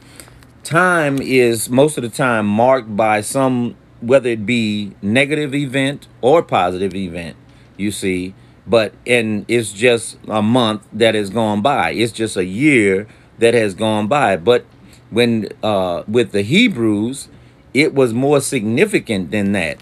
time 0.63 1.21
is 1.21 1.69
most 1.69 1.97
of 1.97 2.03
the 2.03 2.09
time 2.09 2.45
marked 2.45 2.95
by 2.95 3.21
some, 3.21 3.75
whether 4.01 4.29
it 4.29 4.45
be 4.45 4.93
negative 5.01 5.53
event 5.53 6.07
or 6.21 6.43
positive 6.43 6.95
event, 6.95 7.35
you 7.77 7.91
see, 7.91 8.33
but 8.67 8.93
and 9.07 9.45
it's 9.47 9.73
just 9.73 10.17
a 10.27 10.41
month 10.41 10.87
that 10.93 11.15
has 11.15 11.29
gone 11.29 11.61
by. 11.61 11.91
It's 11.91 12.11
just 12.11 12.37
a 12.37 12.45
year 12.45 13.07
that 13.39 13.53
has 13.53 13.73
gone 13.73 14.07
by. 14.07 14.37
But 14.37 14.65
when 15.09 15.49
uh, 15.63 16.03
with 16.07 16.31
the 16.31 16.43
Hebrews, 16.43 17.29
it 17.73 17.93
was 17.93 18.13
more 18.13 18.41
significant 18.41 19.31
than 19.31 19.53
that. 19.53 19.81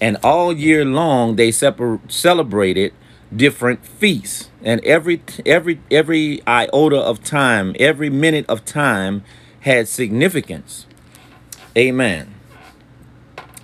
And 0.00 0.16
all 0.22 0.52
year 0.52 0.84
long, 0.84 1.36
they 1.36 1.50
separ- 1.50 2.00
celebrated 2.08 2.92
different 3.34 3.84
feasts 3.84 4.47
and 4.62 4.84
every 4.84 5.22
every 5.46 5.80
every 5.90 6.42
iota 6.46 6.98
of 6.98 7.22
time 7.22 7.74
every 7.78 8.10
minute 8.10 8.46
of 8.48 8.64
time 8.64 9.22
had 9.60 9.86
significance 9.88 10.86
amen 11.76 12.34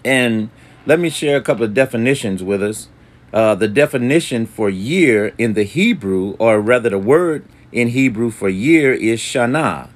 and 0.05 0.51
let 0.87 1.01
me 1.01 1.09
share 1.11 1.37
a 1.37 1.43
couple 1.43 1.65
of 1.65 1.75
definitions 1.75 2.43
with 2.43 2.63
us 2.63 2.89
uh, 3.33 3.55
the 3.55 3.67
definition 3.67 4.47
for 4.47 4.71
year 4.71 5.35
in 5.39 5.55
the 5.55 5.65
hebrew 5.65 6.37
or 6.39 6.61
rather 6.61 6.91
the 6.91 6.99
word 6.99 7.45
in 7.75 7.89
Hebrew 7.89 8.31
for 8.31 8.49
year 8.49 8.95
is 8.95 9.21
Shana. 9.21 9.91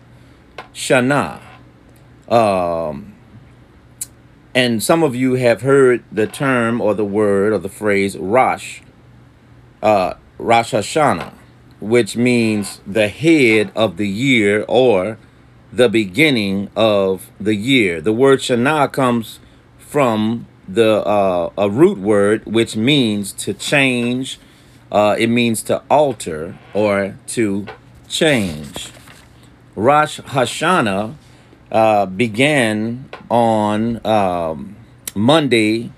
Shana. 0.75 1.40
Um, 2.28 3.14
and 4.55 4.83
some 4.83 5.02
of 5.05 5.14
you 5.14 5.35
have 5.35 5.62
heard 5.62 6.02
the 6.11 6.26
term 6.26 6.81
or 6.81 6.93
the 6.93 7.05
word 7.05 7.52
or 7.52 7.59
the 7.59 7.69
phrase 7.69 8.19
Rosh, 8.19 8.81
uh, 9.81 10.14
Rosh 10.38 10.73
Hashanah, 10.73 11.33
which 11.80 12.16
means 12.16 12.80
the 12.87 13.09
head 13.09 13.73
of 13.75 13.97
the 13.97 14.09
year 14.09 14.64
or 14.68 15.18
the 15.73 15.88
beginning 15.88 16.71
of 16.76 17.30
the 17.40 17.54
year. 17.54 18.00
The 18.00 18.12
word 18.12 18.40
Shana 18.40 18.90
comes 18.90 19.40
from 19.78 20.47
the 20.66 21.04
uh, 21.07 21.50
a 21.57 21.71
root 21.71 21.99
word 21.99 22.45
which 22.47 22.76
means 22.76 23.33
to 23.33 23.54
change. 23.54 24.38
Uh, 24.90 25.16
it 25.18 25.28
means 25.28 25.62
to 25.64 25.83
alter 25.90 26.59
or 26.73 27.18
to 27.26 27.66
change. 28.09 28.90
Rosh 29.76 30.21
Hashanah 30.21 31.14
uh, 31.71 32.07
began 32.07 33.09
on 33.30 34.04
um, 34.07 34.76
Monday 35.14 35.92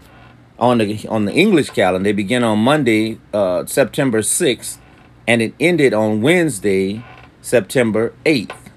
on 0.61 0.79
the 0.79 1.09
on 1.09 1.25
the 1.25 1.33
English 1.33 1.71
calendar. 1.71 2.05
They 2.05 2.13
began 2.13 2.45
on 2.45 2.59
Monday, 2.59 3.19
uh, 3.33 3.67
September 3.67 4.23
sixth, 4.23 4.81
and 5.27 5.41
it 5.43 5.55
ended 5.59 5.95
on 5.95 6.23
Wednesday, 6.23 7.03
September 7.41 8.13
eighth. 8.27 8.71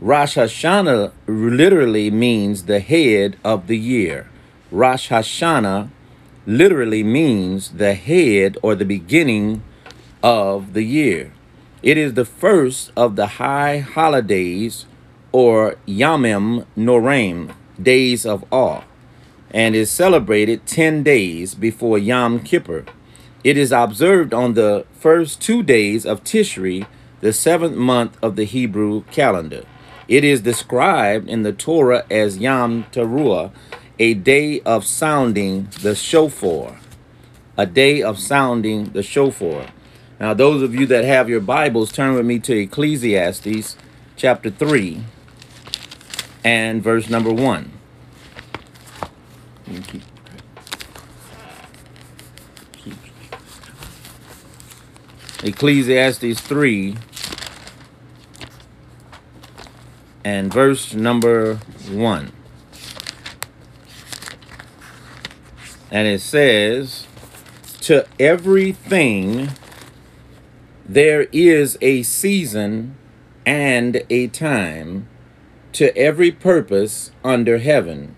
Rosh 0.00 0.36
Hashanah 0.36 1.12
literally 1.26 2.10
means 2.10 2.64
the 2.64 2.80
head 2.80 3.36
of 3.42 3.66
the 3.66 3.78
year. 3.78 4.28
Rosh 4.70 5.10
Hashanah 5.10 5.88
literally 6.46 7.02
means 7.02 7.70
the 7.70 7.94
head 7.94 8.56
or 8.62 8.74
the 8.74 8.84
beginning 8.84 9.62
of 10.22 10.74
the 10.74 10.82
year. 10.82 11.32
It 11.82 11.96
is 11.96 12.14
the 12.14 12.24
first 12.24 12.92
of 12.96 13.16
the 13.16 13.26
high 13.26 13.78
holidays 13.78 14.86
or 15.32 15.76
Yamim 15.86 16.66
Noraim, 16.76 17.54
days 17.82 18.26
of 18.26 18.44
awe, 18.50 18.82
and 19.50 19.74
is 19.74 19.90
celebrated 19.90 20.66
10 20.66 21.02
days 21.02 21.54
before 21.54 21.98
Yom 21.98 22.40
Kippur. 22.40 22.84
It 23.44 23.56
is 23.56 23.72
observed 23.72 24.34
on 24.34 24.54
the 24.54 24.86
first 24.92 25.40
two 25.40 25.62
days 25.62 26.04
of 26.04 26.24
Tishri, 26.24 26.86
the 27.20 27.32
seventh 27.32 27.76
month 27.76 28.16
of 28.22 28.36
the 28.36 28.44
Hebrew 28.44 29.02
calendar. 29.12 29.64
It 30.08 30.24
is 30.24 30.40
described 30.40 31.28
in 31.28 31.42
the 31.42 31.52
Torah 31.52 32.04
as 32.10 32.38
Yom 32.38 32.84
Teruah, 32.92 33.52
a 33.98 34.14
day 34.14 34.60
of 34.60 34.84
sounding 34.84 35.68
the 35.82 35.94
shofar. 35.94 36.78
A 37.56 37.66
day 37.66 38.02
of 38.02 38.18
sounding 38.18 38.90
the 38.92 39.02
shofar. 39.02 39.68
Now, 40.20 40.34
those 40.34 40.62
of 40.62 40.74
you 40.74 40.86
that 40.86 41.04
have 41.04 41.28
your 41.28 41.40
Bibles, 41.40 41.92
turn 41.92 42.14
with 42.14 42.26
me 42.26 42.38
to 42.40 42.56
Ecclesiastes 42.56 43.76
chapter 44.16 44.50
3 44.50 45.02
and 46.44 46.82
verse 46.82 47.08
number 47.08 47.32
1. 47.32 47.75
Ecclesiastes 55.42 56.40
3 56.40 56.96
and 60.24 60.52
verse 60.52 60.94
number 60.94 61.56
1. 61.90 62.32
And 65.90 66.08
it 66.08 66.20
says, 66.20 67.06
To 67.82 68.06
everything 68.20 69.50
there 70.84 71.22
is 71.32 71.76
a 71.80 72.02
season 72.04 72.96
and 73.44 74.02
a 74.10 74.28
time 74.28 75.08
to 75.72 75.96
every 75.96 76.30
purpose 76.30 77.10
under 77.24 77.58
heaven. 77.58 78.16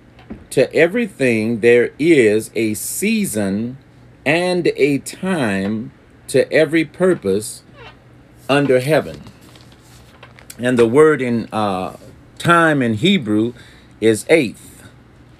To 0.50 0.72
everything 0.74 1.60
there 1.60 1.90
is 1.98 2.50
a 2.54 2.74
season 2.74 3.76
and 4.24 4.68
a 4.76 4.98
time 4.98 5.92
to 6.28 6.50
every 6.52 6.84
purpose 6.84 7.62
under 8.48 8.80
heaven. 8.80 9.22
And 10.58 10.78
the 10.78 10.88
word 10.88 11.22
in 11.22 11.48
uh, 11.52 11.96
time 12.38 12.82
in 12.82 12.94
Hebrew 12.94 13.52
is 14.00 14.24
eighth. 14.28 14.82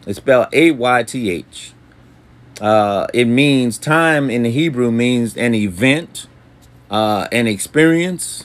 It's 0.07 0.19
spelled 0.19 0.49
A-Y-T-H. 0.53 1.73
Uh, 2.61 3.07
it 3.15 3.27
means 3.27 3.79
time 3.79 4.31
in 4.31 4.45
Hebrew 4.45 4.91
means 4.91 5.37
an 5.37 5.55
event, 5.55 6.27
uh, 6.91 7.29
an 7.31 7.47
experience, 7.47 8.45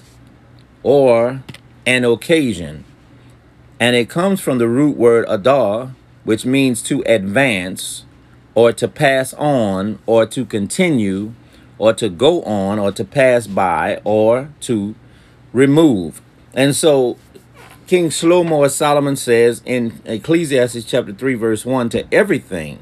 or 0.84 1.44
an 1.86 2.04
occasion. 2.04 2.86
And 3.80 3.96
it 3.96 4.10
comes 4.10 4.40
from 4.40 4.60
the 4.60 4.68
root 4.68 4.98
word 4.98 5.26
adar, 5.28 5.96
which 6.24 6.46
means 6.46 6.82
to 6.84 7.02
advance, 7.06 8.06
or 8.56 8.72
to 8.72 8.88
pass 8.88 9.34
on, 9.34 10.00
or 10.06 10.26
to 10.26 10.46
continue, 10.46 11.34
or 11.78 11.94
to 11.94 12.10
go 12.10 12.44
on, 12.44 12.80
or 12.80 12.92
to 12.92 13.04
pass 13.04 13.48
by, 13.48 14.00
or 14.04 14.50
to 14.62 14.96
remove. 15.52 16.22
And 16.54 16.76
so 16.76 17.18
King 17.88 18.10
Shlomo 18.10 18.70
Solomon 18.70 19.16
says 19.16 19.62
in 19.66 20.02
Ecclesiastes 20.06 20.86
chapter 20.86 21.14
3, 21.14 21.34
verse 21.36 21.66
1, 21.66 21.90
to 21.90 22.14
everything 22.14 22.80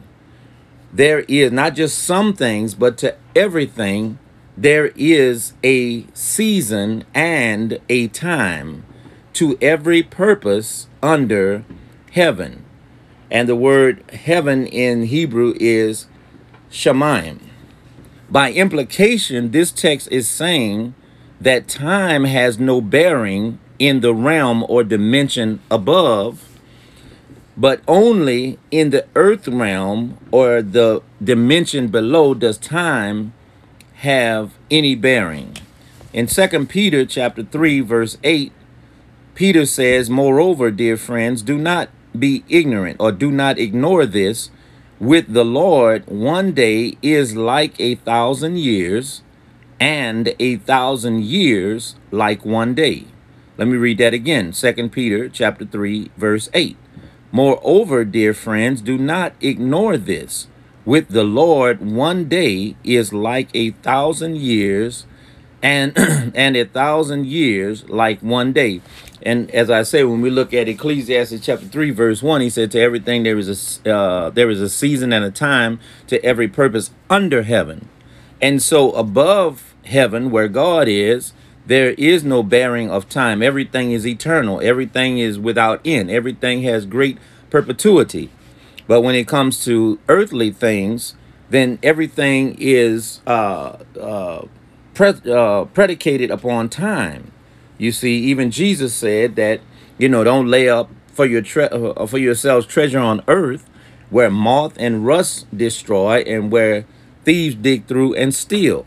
there 0.94 1.22
is 1.22 1.52
not 1.52 1.74
just 1.74 2.00
some 2.00 2.34
things, 2.34 2.76
but 2.76 2.98
to 2.98 3.16
everything 3.36 4.20
there 4.58 4.88
is 4.96 5.54
a 5.64 6.06
season 6.14 7.06
and 7.14 7.80
a 7.88 8.08
time 8.10 8.84
to 9.34 9.58
every 9.62 10.04
purpose 10.04 10.88
under 11.02 11.64
heaven. 12.12 12.66
And 13.32 13.48
the 13.48 13.56
word 13.56 14.04
heaven 14.12 14.68
in 14.68 15.04
Hebrew 15.04 15.54
is 15.58 16.08
shamayim. 16.70 17.40
By 18.30 18.52
implication, 18.52 19.52
this 19.52 19.72
text 19.72 20.10
is 20.12 20.28
saying 20.28 20.94
that 21.40 21.70
time 21.70 22.26
has 22.26 22.60
no 22.60 22.82
bearing 22.82 23.58
in 23.80 24.02
the 24.02 24.14
realm 24.14 24.66
or 24.68 24.84
dimension 24.84 25.62
above, 25.72 26.60
but 27.58 27.82
only 27.88 28.60
in 28.70 28.90
the 28.90 29.08
earth 29.16 29.48
realm 29.48 30.18
or 30.32 30.62
the 30.62 31.02
dimension 31.24 31.88
below 31.88 32.34
does 32.34 32.58
time 32.58 33.34
have 33.96 34.52
any 34.70 34.94
bearing. 34.94 35.58
In 36.14 36.28
2 36.28 36.66
Peter 36.66 37.06
chapter 37.06 37.44
3 37.44 37.80
verse 37.80 38.18
8, 38.24 38.52
Peter 39.36 39.66
says, 39.66 40.10
"Moreover, 40.10 40.70
dear 40.70 40.98
friends, 40.98 41.42
do 41.42 41.58
not 41.58 41.90
be 42.18 42.44
ignorant 42.50 42.98
or 43.00 43.12
do 43.12 43.32
not 43.32 43.58
ignore 43.58 44.06
this. 44.06 44.50
With 45.00 45.34
the 45.34 45.46
Lord, 45.46 46.06
one 46.08 46.52
day 46.52 46.98
is 47.02 47.36
like 47.36 47.80
a 47.80 47.96
thousand 47.96 48.60
years, 48.60 49.24
and 49.80 50.36
a 50.40 50.58
thousand 50.58 51.24
years 51.24 51.96
like 52.12 52.46
one 52.46 52.76
day. 52.76 53.06
Let 53.58 53.68
me 53.68 53.78
read 53.78 53.98
that 53.98 54.14
again. 54.14 54.54
Second 54.54 54.92
Peter 54.92 55.28
chapter 55.28 55.66
3, 55.66 56.12
verse 56.18 56.50
8. 56.54 56.78
Moreover, 57.32 58.06
dear 58.06 58.34
friends, 58.34 58.82
do 58.82 58.98
not 58.98 59.34
ignore 59.42 59.98
this. 59.98 60.48
With 60.86 61.10
the 61.10 61.24
Lord, 61.24 61.82
one 61.82 62.26
day 62.30 62.76
is 62.84 63.14
like 63.14 63.50
a 63.54 63.72
thousand 63.72 64.38
years, 64.38 65.06
and 65.62 65.98
and 66.36 66.56
a 66.58 66.66
thousand 66.66 67.28
years 67.28 67.88
like 67.90 68.22
one 68.22 68.52
day. 68.52 68.82
And 69.24 69.52
as 69.52 69.70
I 69.70 69.84
say, 69.84 70.04
when 70.04 70.22
we 70.22 70.30
look 70.30 70.54
at 70.54 70.68
Ecclesiastes 70.68 71.46
chapter 71.46 71.66
three, 71.68 71.92
verse 71.92 72.24
one, 72.24 72.42
he 72.42 72.50
said, 72.50 72.72
"To 72.72 72.80
everything 72.80 73.24
there 73.24 73.38
is 73.38 73.80
a 73.86 73.94
uh, 73.94 74.30
there 74.30 74.50
is 74.50 74.62
a 74.62 74.70
season 74.70 75.14
and 75.14 75.24
a 75.24 75.32
time 75.32 75.80
to 76.08 76.24
every 76.24 76.48
purpose 76.48 76.92
under 77.10 77.44
heaven." 77.44 77.88
And 78.42 78.62
so 78.62 78.92
above 78.94 79.76
heaven 79.86 80.32
where 80.32 80.48
God 80.48 80.88
is, 80.88 81.34
there 81.66 81.92
is 81.92 82.24
no 82.24 82.42
bearing 82.42 82.90
of 82.90 83.08
time. 83.08 83.44
Everything 83.44 83.92
is 83.92 84.06
eternal. 84.06 84.60
Everything 84.62 85.20
is 85.20 85.38
without 85.38 85.80
end. 85.86 86.10
Everything 86.10 86.64
has 86.64 86.86
great 86.86 87.18
perpetuity. 87.50 88.30
But 88.88 89.02
when 89.02 89.16
it 89.16 89.28
comes 89.28 89.64
to 89.66 90.00
earthly 90.10 90.52
things, 90.52 91.16
then 91.50 91.78
everything 91.84 92.56
is 92.60 93.22
uh, 93.28 93.78
uh, 94.00 94.46
pre 94.94 95.14
uh, 95.32 95.66
predicated 95.66 96.32
upon 96.32 96.70
time. 96.70 97.32
You 97.82 97.92
see, 97.92 98.18
even 98.26 98.52
Jesus 98.52 98.94
said 98.94 99.36
that, 99.38 99.60
you 99.98 100.08
know, 100.08 100.24
don't 100.24 100.48
lay 100.48 100.70
up 100.70 100.92
for 101.08 101.26
your 101.26 101.44
uh, 101.58 102.06
for 102.06 102.20
yourselves 102.20 102.68
treasure 102.68 103.00
on 103.00 103.24
earth, 103.28 103.68
where 104.12 104.30
moth 104.30 104.76
and 104.78 105.04
rust 105.04 105.48
destroy, 105.56 106.20
and 106.20 106.52
where 106.52 106.86
thieves 107.26 107.56
dig 107.56 107.88
through 107.88 108.14
and 108.14 108.36
steal 108.36 108.86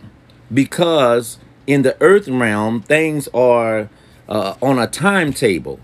because 0.53 1.39
in 1.67 1.83
the 1.83 1.97
earth 2.01 2.29
realm, 2.29 2.83
things 2.83 3.29
are 3.35 3.89
uh, 4.29 4.55
on 4.63 4.79
a 4.79 4.87
timetable. 4.87 5.81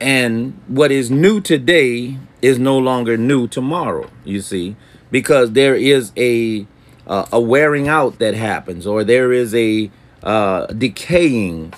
And 0.00 0.58
what 0.66 0.90
is 0.90 1.10
new 1.10 1.40
today 1.40 2.16
is 2.40 2.58
no 2.58 2.78
longer 2.78 3.16
new 3.16 3.48
tomorrow, 3.48 4.08
you 4.24 4.40
see, 4.40 4.76
because 5.10 5.52
there 5.52 5.74
is 5.74 6.12
a, 6.16 6.66
uh, 7.06 7.26
a 7.32 7.40
wearing 7.40 7.88
out 7.88 8.18
that 8.18 8.34
happens 8.34 8.86
or 8.86 9.04
there 9.04 9.32
is 9.32 9.54
a 9.54 9.90
uh, 10.22 10.66
decaying 10.66 11.74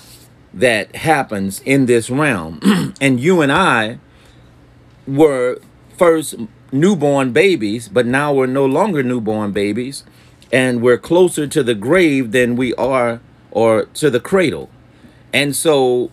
that 0.53 0.95
happens 0.95 1.61
in 1.61 1.85
this 1.85 2.09
realm. 2.09 2.93
and 3.01 3.19
you 3.19 3.41
and 3.41 3.51
I 3.51 3.99
were 5.07 5.59
first 5.97 6.35
newborn 6.71 7.31
babies, 7.31 7.87
but 7.87 8.05
now 8.05 8.33
we're 8.33 8.45
no 8.47 8.65
longer 8.65 9.03
newborn 9.03 9.51
babies, 9.51 10.03
and 10.51 10.81
we're 10.81 10.97
closer 10.97 11.47
to 11.47 11.63
the 11.63 11.75
grave 11.75 12.31
than 12.31 12.55
we 12.55 12.73
are 12.75 13.19
or 13.51 13.85
to 13.85 14.09
the 14.09 14.19
cradle. 14.19 14.69
And 15.31 15.55
so 15.55 16.11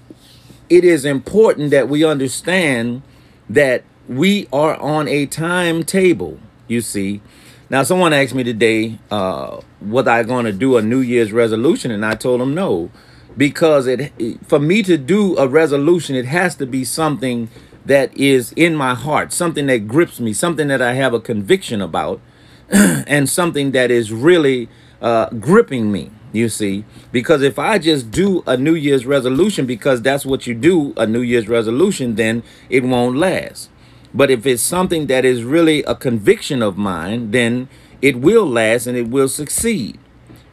it 0.69 0.85
is 0.85 1.05
important 1.05 1.71
that 1.71 1.89
we 1.89 2.05
understand 2.05 3.03
that 3.49 3.85
we 4.09 4.49
are 4.53 4.77
on 4.77 5.09
a 5.09 5.27
timetable, 5.27 6.39
you 6.69 6.81
see. 6.81 7.21
Now, 7.69 7.83
someone 7.83 8.13
asked 8.13 8.35
me 8.35 8.43
today, 8.43 8.99
uh, 9.11 9.61
was 9.81 10.07
I 10.07 10.23
going 10.25 10.45
to 10.45 10.53
do 10.53 10.77
a 10.77 10.83
New 10.83 11.01
Year's 11.01 11.33
resolution? 11.33 11.91
And 11.91 12.05
I 12.05 12.15
told 12.15 12.41
them 12.41 12.55
no, 12.55 12.91
because 13.37 13.87
it 13.87 14.13
for 14.45 14.59
me 14.59 14.83
to 14.83 14.97
do 14.97 15.37
a 15.39 15.47
resolution, 15.47 16.17
it 16.17 16.27
has 16.27 16.57
to 16.57 16.67
be 16.67 16.85
something 16.85 17.49
that 17.87 18.15
is 18.17 18.53
in 18.53 18.75
my 18.75 18.95
heart, 18.95 19.33
something 19.33 19.67
that 19.67 19.89
grips 19.89 20.21
me, 20.21 20.33
something 20.33 20.69
that 20.69 20.83
I 20.83 20.95
have 20.95 21.15
a 21.15 21.21
conviction 21.21 21.81
about, 21.81 22.21
and 22.71 23.29
something 23.29 23.73
that 23.73 23.91
is 23.91 24.13
really 24.13 24.69
uh, 25.01 25.31
gripping 25.31 25.91
me, 25.91 26.11
you 26.33 26.49
see. 26.49 26.85
Because 27.11 27.43
if 27.43 27.59
I 27.59 27.79
just 27.79 28.11
do 28.11 28.43
a 28.47 28.57
New 28.57 28.75
Year's 28.75 29.07
resolution, 29.07 29.67
because 29.67 30.03
that's 30.03 30.27
what 30.27 30.47
you 30.47 30.55
do, 30.55 30.93
a 30.97 31.07
New 31.07 31.23
Year's 31.23 31.49
resolution, 31.49 32.17
then 32.17 32.43
it 32.69 32.85
won't 32.85 33.17
last. 33.17 33.71
But 34.13 34.31
if 34.31 34.45
it's 34.45 34.63
something 34.63 35.07
that 35.07 35.25
is 35.25 35.45
really 35.45 35.83
a 35.85 35.95
conviction 35.95 36.63
of 36.63 36.77
mine, 36.77 37.31
then 37.31 37.69
it 38.03 38.17
will 38.21 38.47
last 38.47 38.87
and 38.87 38.97
it 38.97 39.09
will 39.09 39.29
succeed. 39.29 39.99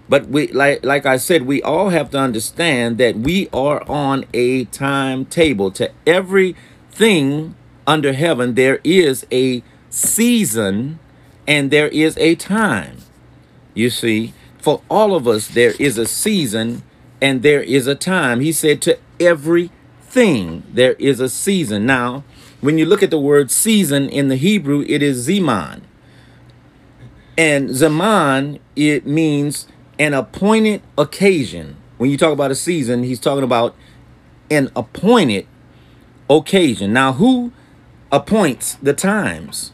But 0.09 0.27
we 0.27 0.47
like 0.47 0.85
like 0.85 1.05
I 1.05 1.17
said, 1.17 1.43
we 1.43 1.61
all 1.61 1.89
have 1.89 2.09
to 2.11 2.19
understand 2.19 2.97
that 2.97 3.17
we 3.17 3.49
are 3.51 3.87
on 3.89 4.25
a 4.33 4.65
timetable 4.65 5.71
to 5.71 5.91
every 6.05 6.55
thing 6.91 7.55
under 7.87 8.11
heaven, 8.13 8.55
there 8.55 8.81
is 8.83 9.25
a 9.31 9.63
season 9.89 10.99
and 11.47 11.71
there 11.71 11.87
is 11.87 12.17
a 12.17 12.35
time. 12.35 12.97
You 13.73 13.89
see, 13.89 14.33
for 14.57 14.81
all 14.89 15.15
of 15.15 15.27
us, 15.27 15.47
there 15.47 15.73
is 15.79 15.97
a 15.97 16.05
season 16.05 16.83
and 17.21 17.41
there 17.41 17.63
is 17.63 17.87
a 17.87 17.95
time. 17.95 18.41
He 18.41 18.51
said 18.51 18.81
to 18.83 18.99
everything, 19.19 20.63
there 20.71 20.93
is 20.93 21.21
a 21.21 21.29
season. 21.29 21.85
Now, 21.85 22.25
when 22.59 22.77
you 22.77 22.85
look 22.85 23.01
at 23.01 23.11
the 23.11 23.19
word 23.19 23.49
season 23.49 24.09
in 24.09 24.27
the 24.27 24.35
Hebrew, 24.35 24.83
it 24.87 25.01
is 25.01 25.27
Zeman. 25.27 25.81
And 27.37 27.69
Zaman, 27.69 28.59
it 28.75 29.05
means 29.05 29.67
an 29.99 30.13
appointed 30.13 30.81
occasion. 30.97 31.77
When 31.97 32.09
you 32.09 32.17
talk 32.17 32.33
about 32.33 32.51
a 32.51 32.55
season, 32.55 33.03
he's 33.03 33.19
talking 33.19 33.43
about 33.43 33.75
an 34.49 34.71
appointed 34.75 35.47
occasion. 36.29 36.93
Now, 36.93 37.13
who 37.13 37.51
appoints 38.11 38.75
the 38.75 38.93
times? 38.93 39.73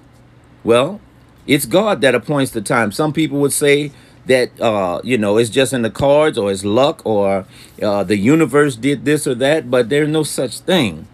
Well, 0.64 1.02
it's 1.46 1.66
God 1.66 2.02
that 2.02 2.16
appoints 2.16 2.52
the 2.52 2.62
time. 2.62 2.92
Some 2.92 3.12
people 3.12 3.40
would 3.40 3.52
say 3.52 3.92
that, 4.26 4.60
uh, 4.62 5.02
you 5.04 5.18
know, 5.18 5.38
it's 5.38 5.50
just 5.50 5.74
in 5.74 5.82
the 5.82 5.90
cards 5.90 6.38
or 6.38 6.52
it's 6.52 6.64
luck 6.64 7.02
or 7.06 7.46
uh, 7.82 8.04
the 8.04 8.18
universe 8.18 8.76
did 8.76 9.04
this 9.04 9.28
or 9.28 9.36
that, 9.36 9.70
but 9.70 9.90
there's 9.90 10.08
no 10.08 10.24
such 10.24 10.60
thing. 10.60 11.08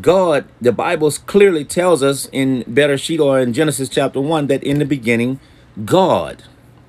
God, 0.00 0.46
the 0.60 0.72
Bible 0.72 1.10
clearly 1.10 1.64
tells 1.64 2.02
us 2.02 2.28
in 2.32 2.64
Bereshit 2.64 3.18
or 3.20 3.40
in 3.40 3.52
Genesis 3.52 3.88
chapter 3.88 4.20
1 4.20 4.46
that 4.48 4.62
in 4.62 4.78
the 4.78 4.84
beginning, 4.84 5.40
God, 5.84 6.44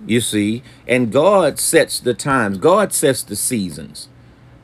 you 0.08 0.22
see, 0.22 0.64
and 0.88 1.12
God 1.12 1.60
sets 1.60 2.00
the 2.00 2.14
times, 2.14 2.58
God 2.58 2.94
sets 2.94 3.22
the 3.22 3.36
seasons. 3.36 4.08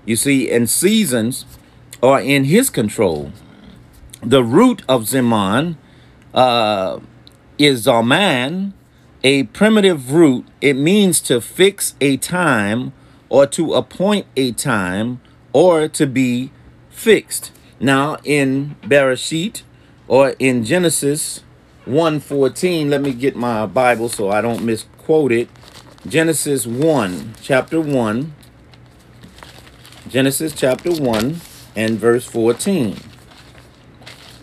You 0.05 0.15
see, 0.15 0.49
and 0.49 0.69
seasons 0.69 1.45
are 2.01 2.19
in 2.19 2.45
his 2.45 2.69
control. 2.69 3.31
The 4.21 4.43
root 4.43 4.81
of 4.87 5.03
Zeman 5.03 5.75
uh, 6.33 6.99
is 7.57 7.81
Zaman, 7.83 8.73
a 9.23 9.43
primitive 9.43 10.13
root. 10.13 10.45
It 10.61 10.75
means 10.75 11.19
to 11.21 11.41
fix 11.41 11.95
a 11.99 12.17
time 12.17 12.93
or 13.29 13.45
to 13.47 13.73
appoint 13.73 14.27
a 14.37 14.51
time 14.53 15.21
or 15.51 15.87
to 15.89 16.07
be 16.07 16.51
fixed. 16.89 17.51
Now 17.79 18.17
in 18.23 18.75
Bereshit 18.83 19.63
or 20.07 20.35
in 20.39 20.63
Genesis 20.63 21.43
1:14, 21.85 22.89
let 22.89 23.01
me 23.01 23.13
get 23.13 23.35
my 23.35 23.65
Bible 23.65 24.07
so 24.07 24.29
I 24.29 24.41
don't 24.41 24.63
misquote 24.63 24.92
it. 25.31 25.49
Genesis 26.07 26.65
1, 26.65 27.35
chapter 27.41 27.79
1. 27.79 28.33
Genesis 30.07 30.53
chapter 30.53 30.91
1 30.91 31.41
and 31.75 31.99
verse 31.99 32.25
14. 32.25 32.97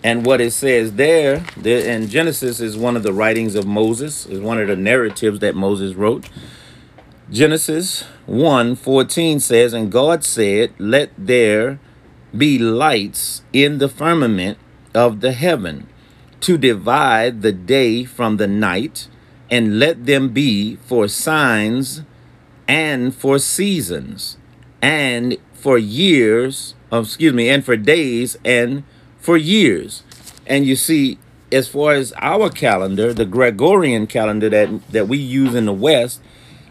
And 0.02 0.24
what 0.24 0.40
it 0.40 0.52
says 0.52 0.94
there, 0.94 1.44
there 1.56 1.86
in 1.86 2.08
Genesis 2.08 2.60
is 2.60 2.76
one 2.76 2.96
of 2.96 3.02
the 3.02 3.12
writings 3.12 3.54
of 3.54 3.66
Moses, 3.66 4.26
is 4.26 4.40
one 4.40 4.58
of 4.58 4.68
the 4.68 4.76
narratives 4.76 5.40
that 5.40 5.54
Moses 5.54 5.94
wrote. 5.94 6.28
Genesis 7.30 8.02
1 8.26 8.76
14 8.76 9.40
says, 9.40 9.72
And 9.72 9.92
God 9.92 10.24
said, 10.24 10.72
Let 10.78 11.10
there 11.18 11.78
be 12.36 12.58
lights 12.58 13.42
in 13.52 13.78
the 13.78 13.88
firmament 13.88 14.58
of 14.94 15.20
the 15.20 15.32
heaven 15.32 15.86
to 16.40 16.56
divide 16.56 17.42
the 17.42 17.52
day 17.52 18.04
from 18.04 18.38
the 18.38 18.46
night, 18.46 19.08
and 19.50 19.78
let 19.78 20.06
them 20.06 20.28
be 20.28 20.76
for 20.76 21.08
signs 21.08 22.02
and 22.68 23.14
for 23.14 23.38
seasons 23.38 24.36
and 24.80 25.36
for 25.52 25.76
years 25.76 26.74
um, 26.92 27.04
excuse 27.04 27.32
me, 27.32 27.48
and 27.48 27.64
for 27.64 27.76
days 27.76 28.36
and 28.44 28.82
for 29.18 29.36
years. 29.36 30.02
And 30.46 30.66
you 30.66 30.76
see, 30.76 31.18
as 31.52 31.68
far 31.68 31.92
as 31.92 32.12
our 32.20 32.50
calendar, 32.50 33.12
the 33.12 33.24
Gregorian 33.24 34.06
calendar 34.06 34.48
that 34.48 34.88
that 34.90 35.08
we 35.08 35.18
use 35.18 35.54
in 35.54 35.66
the 35.66 35.72
West, 35.72 36.20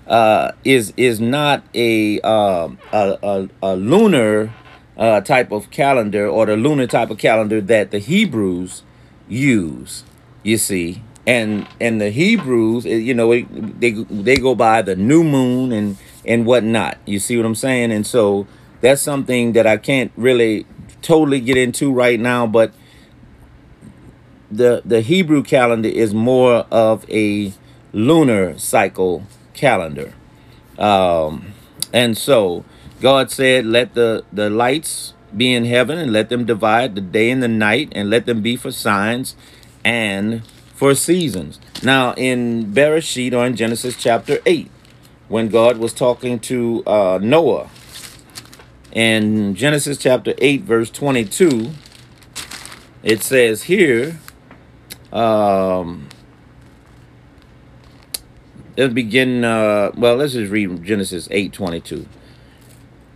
uh, 0.07 0.51
is 0.63 0.93
is 0.97 1.19
not 1.21 1.63
a 1.73 2.19
uh, 2.21 2.69
a, 2.91 3.17
a, 3.23 3.49
a, 3.63 3.75
lunar 3.75 4.53
uh, 4.97 5.21
type 5.21 5.51
of 5.51 5.71
calendar 5.71 6.27
or 6.27 6.45
the 6.45 6.57
lunar 6.57 6.87
type 6.87 7.09
of 7.09 7.17
calendar 7.17 7.61
that 7.61 7.91
the 7.91 7.99
Hebrews 7.99 8.83
use. 9.27 10.03
You 10.43 10.57
see, 10.57 11.03
and 11.27 11.67
and 11.79 12.01
the 12.01 12.09
Hebrews, 12.09 12.85
you 12.85 13.13
know, 13.13 13.29
they 13.31 13.91
they 13.91 14.35
go 14.35 14.55
by 14.55 14.81
the 14.81 14.95
new 14.95 15.23
moon 15.23 15.71
and 15.71 15.97
and 16.25 16.45
whatnot. 16.45 16.97
You 17.05 17.19
see 17.19 17.37
what 17.37 17.45
I'm 17.45 17.55
saying? 17.55 17.91
And 17.91 18.05
so 18.05 18.47
that's 18.81 19.01
something 19.01 19.53
that 19.53 19.67
I 19.67 19.77
can't 19.77 20.11
really 20.15 20.65
totally 21.01 21.39
get 21.39 21.57
into 21.57 21.91
right 21.91 22.19
now, 22.19 22.47
but 22.47 22.73
the 24.51 24.81
the 24.83 25.01
Hebrew 25.01 25.43
calendar 25.43 25.89
is 25.89 26.13
more 26.13 26.65
of 26.71 27.09
a 27.09 27.53
lunar 27.93 28.57
cycle 28.57 29.23
calendar. 29.53 30.13
Um, 30.77 31.53
and 31.93 32.17
so 32.17 32.63
God 33.01 33.31
said, 33.31 33.65
let 33.65 33.93
the, 33.93 34.23
the 34.31 34.49
lights 34.49 35.13
be 35.35 35.53
in 35.53 35.65
heaven 35.65 35.97
and 35.97 36.11
let 36.11 36.29
them 36.29 36.45
divide 36.45 36.95
the 36.95 37.01
day 37.01 37.29
and 37.31 37.41
the 37.41 37.47
night 37.47 37.89
and 37.93 38.09
let 38.09 38.25
them 38.25 38.41
be 38.41 38.55
for 38.55 38.71
signs 38.71 39.35
and 39.83 40.41
for 40.79 40.95
seasons. 40.95 41.59
Now 41.83 42.13
in 42.13 42.71
Bereshit 42.73 43.33
or 43.33 43.45
in 43.45 43.57
Genesis 43.57 43.97
chapter 43.97 44.39
8, 44.45 44.71
when 45.27 45.49
God 45.49 45.77
was 45.77 45.91
talking 45.91 46.39
to 46.39 46.83
uh, 46.87 47.19
Noah 47.21 47.69
in 48.93 49.55
Genesis 49.55 49.97
chapter 49.97 50.33
8, 50.37 50.61
verse 50.61 50.89
22, 50.89 51.71
it 53.03 53.21
says 53.21 53.63
here, 53.63 54.21
um, 55.11 56.07
let's 58.77 58.93
begin, 58.93 59.43
uh, 59.43 59.91
well, 59.97 60.15
let's 60.15 60.31
just 60.31 60.49
read 60.49 60.81
Genesis 60.85 61.27
8, 61.29 61.51
22. 61.51 62.07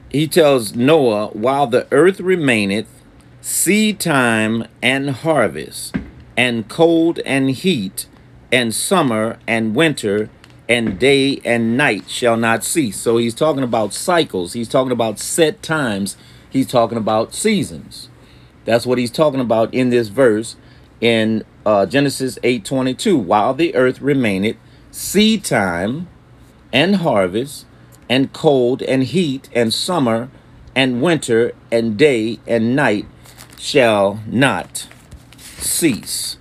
He 0.09 0.27
tells 0.27 0.75
Noah, 0.75 1.27
while 1.27 1.67
the 1.67 1.87
earth 1.93 2.19
remaineth, 2.19 2.89
seed 3.39 4.01
time 4.01 4.67
and 4.81 5.11
harvest, 5.11 5.95
and 6.35 6.67
cold 6.67 7.19
and 7.19 7.51
heat, 7.51 8.07
and 8.51 8.73
summer 8.73 9.37
and 9.47 9.75
winter, 9.75 10.29
and 10.69 10.97
day 10.97 11.41
and 11.43 11.75
night 11.75 12.09
shall 12.09 12.37
not 12.37 12.63
cease. 12.63 12.97
So 12.97 13.17
he's 13.17 13.35
talking 13.35 13.63
about 13.63 13.93
cycles. 13.93 14.53
He's 14.53 14.69
talking 14.69 14.91
about 14.91 15.19
set 15.19 15.61
times. 15.61 16.17
He's 16.49 16.67
talking 16.67 16.97
about 16.97 17.33
seasons. 17.33 18.09
That's 18.65 18.85
what 18.85 18.97
he's 18.97 19.11
talking 19.11 19.39
about 19.39 19.73
in 19.73 19.89
this 19.89 20.07
verse 20.07 20.55
in 21.01 21.43
uh, 21.65 21.85
Genesis 21.85 22.39
8:22. 22.43 23.17
While 23.17 23.53
the 23.53 23.75
earth 23.75 24.01
remaineth, 24.01 24.57
seed 24.91 25.43
time 25.43 26.07
and 26.71 26.97
harvest, 26.97 27.65
and 28.09 28.31
cold 28.33 28.81
and 28.83 29.03
heat, 29.03 29.49
and 29.53 29.73
summer 29.73 30.29
and 30.75 31.01
winter, 31.01 31.53
and 31.71 31.97
day 31.97 32.39
and 32.47 32.75
night 32.75 33.05
shall 33.57 34.19
not 34.27 34.87
cease. 35.63 36.37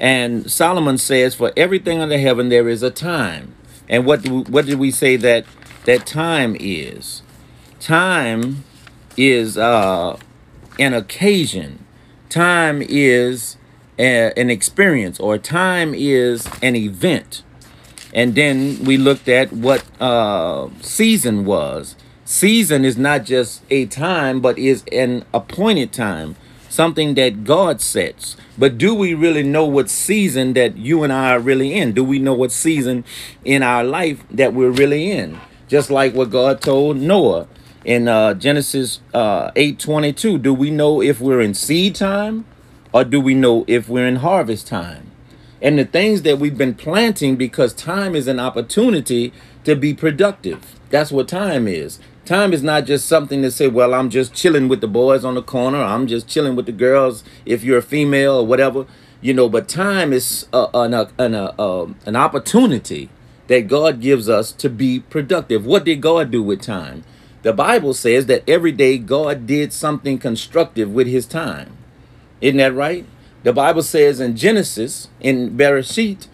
And 0.00 0.50
Solomon 0.50 0.98
says, 0.98 1.34
for 1.34 1.52
everything 1.56 2.00
under 2.00 2.18
heaven, 2.18 2.48
there 2.48 2.68
is 2.68 2.82
a 2.82 2.90
time. 2.90 3.54
And 3.88 4.04
what, 4.04 4.22
do, 4.22 4.40
what 4.42 4.66
did 4.66 4.78
we 4.78 4.90
say 4.90 5.16
that, 5.16 5.44
that 5.84 6.06
time 6.06 6.56
is? 6.58 7.22
Time 7.78 8.64
is 9.16 9.56
uh, 9.56 10.18
an 10.78 10.94
occasion. 10.94 11.84
Time 12.28 12.82
is 12.82 13.56
a, 13.98 14.32
an 14.36 14.50
experience, 14.50 15.20
or 15.20 15.38
time 15.38 15.94
is 15.94 16.48
an 16.62 16.74
event. 16.74 17.42
And 18.14 18.34
then 18.34 18.84
we 18.84 18.96
looked 18.96 19.28
at 19.28 19.52
what 19.52 19.84
uh, 20.00 20.68
season 20.80 21.44
was. 21.44 21.96
Season 22.24 22.84
is 22.84 22.96
not 22.96 23.24
just 23.24 23.62
a 23.70 23.86
time, 23.86 24.40
but 24.40 24.58
is 24.58 24.84
an 24.92 25.24
appointed 25.34 25.92
time, 25.92 26.36
something 26.72 27.12
that 27.14 27.44
God 27.44 27.82
sets. 27.82 28.34
But 28.56 28.78
do 28.78 28.94
we 28.94 29.12
really 29.12 29.42
know 29.42 29.66
what 29.66 29.90
season 29.90 30.54
that 30.54 30.78
you 30.78 31.02
and 31.02 31.12
I 31.12 31.32
are 31.32 31.38
really 31.38 31.74
in? 31.74 31.92
Do 31.92 32.02
we 32.02 32.18
know 32.18 32.32
what 32.32 32.50
season 32.50 33.04
in 33.44 33.62
our 33.62 33.84
life 33.84 34.24
that 34.30 34.54
we're 34.54 34.70
really 34.70 35.10
in? 35.10 35.38
Just 35.68 35.90
like 35.90 36.14
what 36.14 36.30
God 36.30 36.62
told 36.62 36.96
Noah 36.96 37.46
in 37.84 38.08
uh, 38.08 38.32
Genesis 38.34 39.00
uh, 39.12 39.50
8:22. 39.50 40.40
Do 40.40 40.54
we 40.54 40.70
know 40.70 41.02
if 41.02 41.20
we're 41.20 41.42
in 41.42 41.52
seed 41.52 41.94
time 41.94 42.46
or 42.90 43.04
do 43.04 43.20
we 43.20 43.34
know 43.34 43.66
if 43.68 43.90
we're 43.90 44.08
in 44.08 44.16
harvest 44.16 44.66
time? 44.66 45.10
And 45.60 45.78
the 45.78 45.84
things 45.84 46.22
that 46.22 46.38
we've 46.38 46.56
been 46.56 46.74
planting 46.74 47.36
because 47.36 47.74
time 47.74 48.16
is 48.16 48.26
an 48.26 48.40
opportunity 48.40 49.32
to 49.64 49.76
be 49.76 49.92
productive. 49.92 50.80
That's 50.88 51.12
what 51.12 51.28
time 51.28 51.68
is. 51.68 52.00
Time 52.24 52.52
is 52.52 52.62
not 52.62 52.86
just 52.86 53.08
something 53.08 53.42
to 53.42 53.50
say, 53.50 53.66
well, 53.66 53.94
I'm 53.94 54.08
just 54.08 54.32
chilling 54.32 54.68
with 54.68 54.80
the 54.80 54.86
boys 54.86 55.24
on 55.24 55.34
the 55.34 55.42
corner. 55.42 55.82
I'm 55.82 56.06
just 56.06 56.28
chilling 56.28 56.54
with 56.54 56.66
the 56.66 56.72
girls 56.72 57.24
if 57.44 57.64
you're 57.64 57.78
a 57.78 57.82
female 57.82 58.36
or 58.36 58.46
whatever. 58.46 58.86
You 59.20 59.34
know, 59.34 59.48
but 59.48 59.68
time 59.68 60.12
is 60.12 60.46
uh, 60.52 60.68
an, 60.72 60.94
uh, 60.94 61.10
an, 61.18 61.34
uh, 61.34 61.52
uh, 61.58 61.88
an 62.06 62.14
opportunity 62.14 63.08
that 63.48 63.66
God 63.66 64.00
gives 64.00 64.28
us 64.28 64.52
to 64.52 64.70
be 64.70 65.00
productive. 65.00 65.66
What 65.66 65.84
did 65.84 66.00
God 66.00 66.30
do 66.30 66.42
with 66.42 66.62
time? 66.62 67.04
The 67.42 67.52
Bible 67.52 67.92
says 67.92 68.26
that 68.26 68.48
every 68.48 68.72
day 68.72 68.98
God 68.98 69.46
did 69.46 69.72
something 69.72 70.18
constructive 70.18 70.90
with 70.90 71.08
his 71.08 71.26
time. 71.26 71.76
Isn't 72.40 72.58
that 72.58 72.72
right? 72.72 73.04
The 73.42 73.52
Bible 73.52 73.82
says 73.82 74.20
in 74.20 74.36
Genesis, 74.36 75.08
in 75.20 75.56
Bereshit, 75.56 76.28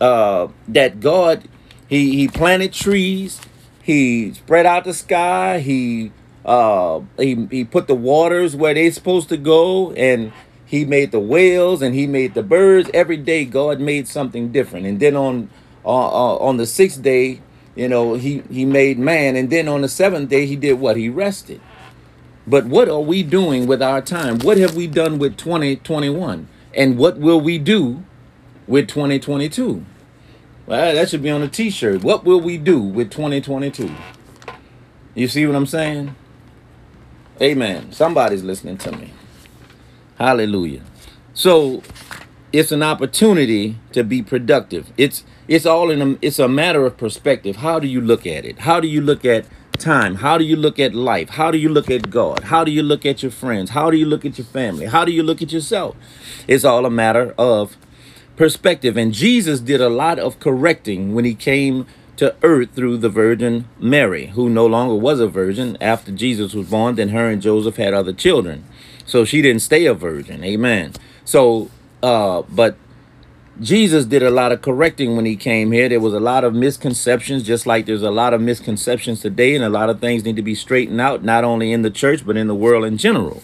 uh, 0.00 0.48
that 0.66 0.98
God, 0.98 1.48
he, 1.88 2.16
he 2.16 2.28
planted 2.28 2.72
trees, 2.72 3.40
he 3.88 4.34
spread 4.34 4.66
out 4.66 4.84
the 4.84 4.92
sky, 4.92 5.60
he, 5.60 6.12
uh, 6.44 7.00
he, 7.16 7.48
he 7.50 7.64
put 7.64 7.86
the 7.86 7.94
waters 7.94 8.54
where 8.54 8.74
they're 8.74 8.92
supposed 8.92 9.30
to 9.30 9.38
go, 9.38 9.92
and 9.92 10.30
he 10.66 10.84
made 10.84 11.10
the 11.10 11.18
whales 11.18 11.80
and 11.80 11.94
he 11.94 12.06
made 12.06 12.34
the 12.34 12.42
birds. 12.42 12.90
Every 12.92 13.16
day 13.16 13.46
God 13.46 13.80
made 13.80 14.06
something 14.06 14.52
different. 14.52 14.84
And 14.84 15.00
then 15.00 15.16
on, 15.16 15.48
uh, 15.86 15.88
uh 15.88 16.36
on 16.36 16.58
the 16.58 16.66
sixth 16.66 17.00
day, 17.00 17.40
you 17.76 17.88
know, 17.88 18.12
he, 18.12 18.42
he 18.50 18.66
made 18.66 18.98
man. 18.98 19.36
And 19.36 19.48
then 19.48 19.68
on 19.68 19.80
the 19.80 19.88
seventh 19.88 20.28
day, 20.28 20.44
he 20.44 20.54
did 20.54 20.74
what? 20.74 20.98
He 20.98 21.08
rested. 21.08 21.62
But 22.46 22.66
what 22.66 22.90
are 22.90 23.00
we 23.00 23.22
doing 23.22 23.66
with 23.66 23.80
our 23.80 24.02
time? 24.02 24.38
What 24.40 24.58
have 24.58 24.76
we 24.76 24.86
done 24.86 25.18
with 25.18 25.38
2021? 25.38 26.46
And 26.74 26.98
what 26.98 27.16
will 27.16 27.40
we 27.40 27.56
do 27.56 28.04
with 28.66 28.86
2022? 28.88 29.82
Well, 30.68 30.96
that 30.96 31.08
should 31.08 31.22
be 31.22 31.30
on 31.30 31.40
a 31.42 31.48
t-shirt. 31.48 32.04
What 32.04 32.26
will 32.26 32.42
we 32.42 32.58
do 32.58 32.78
with 32.78 33.10
2022? 33.10 33.90
You 35.14 35.26
see 35.26 35.46
what 35.46 35.56
I'm 35.56 35.64
saying? 35.64 36.14
Amen. 37.40 37.90
Somebody's 37.90 38.44
listening 38.44 38.76
to 38.78 38.92
me. 38.92 39.14
Hallelujah. 40.18 40.82
So 41.32 41.82
it's 42.52 42.70
an 42.70 42.82
opportunity 42.82 43.78
to 43.92 44.04
be 44.04 44.20
productive. 44.20 44.92
It's 44.98 45.24
it's 45.46 45.64
all 45.64 45.90
in 45.90 46.02
a 46.02 46.18
it's 46.20 46.38
a 46.38 46.48
matter 46.48 46.84
of 46.84 46.98
perspective. 46.98 47.56
How 47.56 47.78
do 47.78 47.86
you 47.86 48.02
look 48.02 48.26
at 48.26 48.44
it? 48.44 48.58
How 48.58 48.78
do 48.78 48.88
you 48.88 49.00
look 49.00 49.24
at 49.24 49.46
time? 49.78 50.16
How 50.16 50.36
do 50.36 50.44
you 50.44 50.56
look 50.56 50.78
at 50.78 50.94
life? 50.94 51.30
How 51.30 51.50
do 51.50 51.56
you 51.56 51.70
look 51.70 51.88
at 51.88 52.10
God? 52.10 52.44
How 52.44 52.62
do 52.62 52.70
you 52.70 52.82
look 52.82 53.06
at 53.06 53.22
your 53.22 53.32
friends? 53.32 53.70
How 53.70 53.90
do 53.90 53.96
you 53.96 54.04
look 54.04 54.26
at 54.26 54.36
your 54.36 54.46
family? 54.46 54.84
How 54.84 55.06
do 55.06 55.12
you 55.12 55.22
look 55.22 55.40
at 55.40 55.50
yourself? 55.50 55.96
It's 56.46 56.64
all 56.64 56.84
a 56.84 56.90
matter 56.90 57.34
of 57.38 57.78
perspective. 58.38 58.96
And 58.96 59.12
Jesus 59.12 59.60
did 59.60 59.82
a 59.82 59.90
lot 59.90 60.18
of 60.18 60.40
correcting 60.40 61.14
when 61.14 61.26
he 61.26 61.34
came 61.34 61.86
to 62.16 62.34
earth 62.42 62.70
through 62.74 62.96
the 62.96 63.10
Virgin 63.10 63.68
Mary, 63.78 64.28
who 64.28 64.48
no 64.48 64.64
longer 64.64 64.94
was 64.94 65.20
a 65.20 65.28
virgin 65.28 65.76
after 65.80 66.10
Jesus 66.10 66.54
was 66.54 66.70
born. 66.70 66.94
Then 66.94 67.10
her 67.10 67.28
and 67.28 67.42
Joseph 67.42 67.76
had 67.76 67.92
other 67.92 68.12
children. 68.12 68.64
So 69.04 69.24
she 69.24 69.42
didn't 69.42 69.62
stay 69.62 69.84
a 69.86 69.94
virgin. 69.94 70.42
Amen. 70.42 70.94
So 71.24 71.70
uh, 72.02 72.42
but 72.48 72.76
Jesus 73.60 74.04
did 74.04 74.22
a 74.22 74.30
lot 74.30 74.52
of 74.52 74.62
correcting 74.62 75.16
when 75.16 75.24
he 75.24 75.34
came 75.34 75.72
here. 75.72 75.88
There 75.88 76.00
was 76.00 76.14
a 76.14 76.20
lot 76.20 76.44
of 76.44 76.54
misconceptions, 76.54 77.42
just 77.42 77.66
like 77.66 77.86
there's 77.86 78.02
a 78.02 78.10
lot 78.10 78.32
of 78.32 78.40
misconceptions 78.40 79.20
today, 79.20 79.54
and 79.54 79.64
a 79.64 79.68
lot 79.68 79.90
of 79.90 80.00
things 80.00 80.24
need 80.24 80.36
to 80.36 80.42
be 80.42 80.54
straightened 80.54 81.00
out, 81.00 81.24
not 81.24 81.42
only 81.42 81.72
in 81.72 81.82
the 81.82 81.90
church, 81.90 82.24
but 82.24 82.36
in 82.36 82.46
the 82.46 82.54
world 82.54 82.84
in 82.84 82.98
general. 82.98 83.42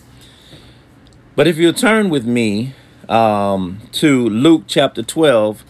But 1.35 1.48
if 1.48 1.57
you 1.57 1.72
turn 1.72 2.11
with 2.11 2.24
me 2.24 2.74
um, 3.08 3.80
to 3.92 4.28
Luke 4.28 4.64
chapter 4.66 5.02
12, 5.02 5.64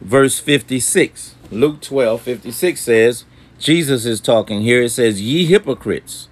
verse 0.00 0.38
56. 0.38 1.34
Luke 1.50 1.80
12, 1.80 2.20
56 2.20 2.80
says, 2.80 3.24
Jesus 3.58 4.06
is 4.06 4.20
talking 4.20 4.62
here. 4.62 4.82
It 4.82 4.90
says, 4.90 5.20
Ye 5.20 5.44
hypocrites, 5.44 6.28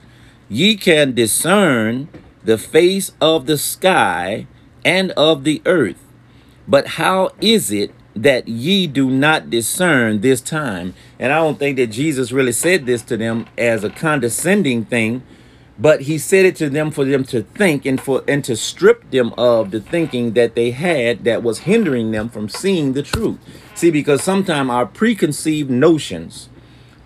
ye 0.49 0.77
can 0.77 1.15
discern 1.15 2.09
the 2.43 2.59
face 2.59 3.13
of 3.21 3.47
the 3.47 3.59
sky 3.59 4.47
and 4.85 5.11
of 5.13 5.45
the 5.45 5.61
earth. 5.67 6.03
But 6.67 6.87
how 6.87 7.31
is 7.41 7.71
it 7.71 7.93
that 8.15 8.49
ye 8.49 8.87
do 8.87 9.11
not 9.11 9.51
discern 9.51 10.21
this 10.21 10.41
time? 10.41 10.95
And 11.19 11.33
I 11.33 11.37
don't 11.37 11.59
think 11.59 11.77
that 11.77 11.89
Jesus 11.89 12.33
really 12.33 12.53
said 12.53 12.87
this 12.87 13.03
to 13.03 13.17
them 13.17 13.47
as 13.57 13.85
a 13.85 13.91
condescending 13.91 14.85
thing, 14.85 15.23
but 15.79 16.03
he 16.03 16.19
said 16.19 16.45
it 16.45 16.57
to 16.57 16.69
them 16.69 16.91
for 16.91 17.05
them 17.05 17.25
to 17.25 17.43
think 17.43 17.87
and 17.87 18.01
for 18.01 18.25
and 18.27 18.45
to 18.45 18.57
strip 18.57 19.11
them 19.11 19.33
of 19.39 19.71
the 19.71 19.81
thinking 19.81 20.33
that 20.33 20.55
they 20.55 20.73
had 20.73 21.25
that 21.25 21.43
was 21.43 21.61
hindering 21.61 22.11
them 22.11 22.29
from 22.29 22.49
seeing 22.49 22.95
the 22.95 23.03
truth. 23.03 23.39
See, 23.75 23.91
because 23.91 24.23
sometimes 24.23 24.71
our 24.71 24.87
preconceived 24.87 25.71
notions 25.71 26.49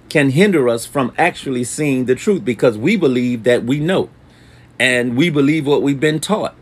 can 0.08 0.30
hinder 0.30 0.68
us 0.68 0.86
from 0.86 1.12
actually 1.18 1.64
seeing 1.64 2.06
the 2.06 2.14
truth 2.14 2.44
because 2.44 2.78
we 2.78 2.96
believe 2.96 3.44
that 3.44 3.64
we 3.64 3.78
know 3.78 4.10
and 4.78 5.16
we 5.16 5.30
believe 5.30 5.66
what 5.66 5.82
we've 5.82 6.00
been 6.00 6.20
taught. 6.20 6.54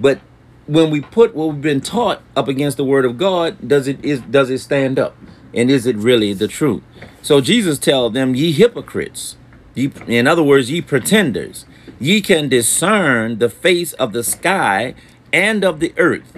But 0.00 0.20
when 0.66 0.90
we 0.90 1.00
put 1.00 1.34
what 1.34 1.48
we've 1.48 1.62
been 1.62 1.80
taught 1.80 2.22
up 2.36 2.48
against 2.48 2.76
the 2.76 2.84
word 2.84 3.04
of 3.04 3.18
God, 3.18 3.68
does 3.68 3.88
it 3.88 4.02
is 4.04 4.20
does 4.22 4.48
it 4.50 4.58
stand 4.58 4.98
up? 4.98 5.16
And 5.54 5.70
is 5.70 5.86
it 5.86 5.96
really 5.96 6.34
the 6.34 6.48
truth? 6.48 6.82
So 7.22 7.40
Jesus 7.40 7.78
tell 7.78 8.10
them, 8.10 8.34
ye 8.34 8.52
hypocrites, 8.52 9.37
ye, 9.78 9.90
in 10.06 10.26
other 10.26 10.42
words, 10.42 10.70
ye 10.70 10.80
pretenders, 10.80 11.64
ye 11.98 12.20
can 12.20 12.48
discern 12.48 13.38
the 13.38 13.48
face 13.48 13.92
of 13.94 14.12
the 14.12 14.24
sky 14.24 14.94
and 15.32 15.64
of 15.64 15.80
the 15.80 15.94
earth. 15.96 16.36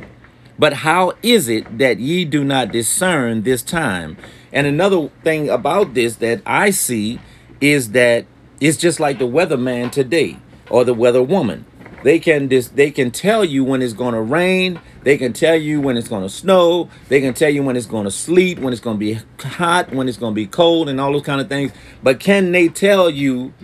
But 0.58 0.74
how 0.74 1.14
is 1.22 1.48
it 1.48 1.78
that 1.78 1.98
ye 1.98 2.24
do 2.24 2.44
not 2.44 2.70
discern 2.70 3.42
this 3.42 3.62
time? 3.62 4.18
And 4.52 4.66
another 4.66 5.08
thing 5.24 5.48
about 5.48 5.94
this 5.94 6.16
that 6.16 6.42
I 6.44 6.70
see 6.70 7.18
is 7.60 7.92
that 7.92 8.26
it's 8.60 8.76
just 8.76 9.00
like 9.00 9.18
the 9.18 9.26
weatherman 9.26 9.90
today 9.90 10.36
or 10.68 10.84
the 10.84 10.94
weather 10.94 11.22
woman. 11.22 11.64
They 12.02 12.18
can 12.18 12.48
just 12.48 12.76
they 12.76 12.90
can 12.90 13.10
tell 13.10 13.44
you 13.44 13.64
when 13.64 13.82
it's 13.82 13.92
going 13.94 14.14
to 14.14 14.20
rain. 14.20 14.80
They 15.02 15.16
can 15.16 15.32
tell 15.32 15.56
you 15.56 15.80
when 15.80 15.96
it's 15.96 16.08
going 16.08 16.22
to 16.22 16.28
snow. 16.28 16.88
They 17.08 17.20
can 17.20 17.34
tell 17.34 17.50
you 17.50 17.62
when 17.62 17.76
it's 17.76 17.86
going 17.86 18.04
to 18.04 18.10
sleet, 18.10 18.58
when 18.58 18.72
it's 18.72 18.82
going 18.82 18.96
to 18.96 19.00
be 19.00 19.18
hot, 19.38 19.92
when 19.92 20.08
it's 20.08 20.18
going 20.18 20.32
to 20.32 20.36
be 20.36 20.46
cold, 20.46 20.88
and 20.88 21.00
all 21.00 21.12
those 21.12 21.22
kind 21.22 21.40
of 21.40 21.48
things. 21.48 21.72
But 22.02 22.20
can 22.20 22.52
they 22.52 22.68
tell 22.68 23.08
you 23.08 23.54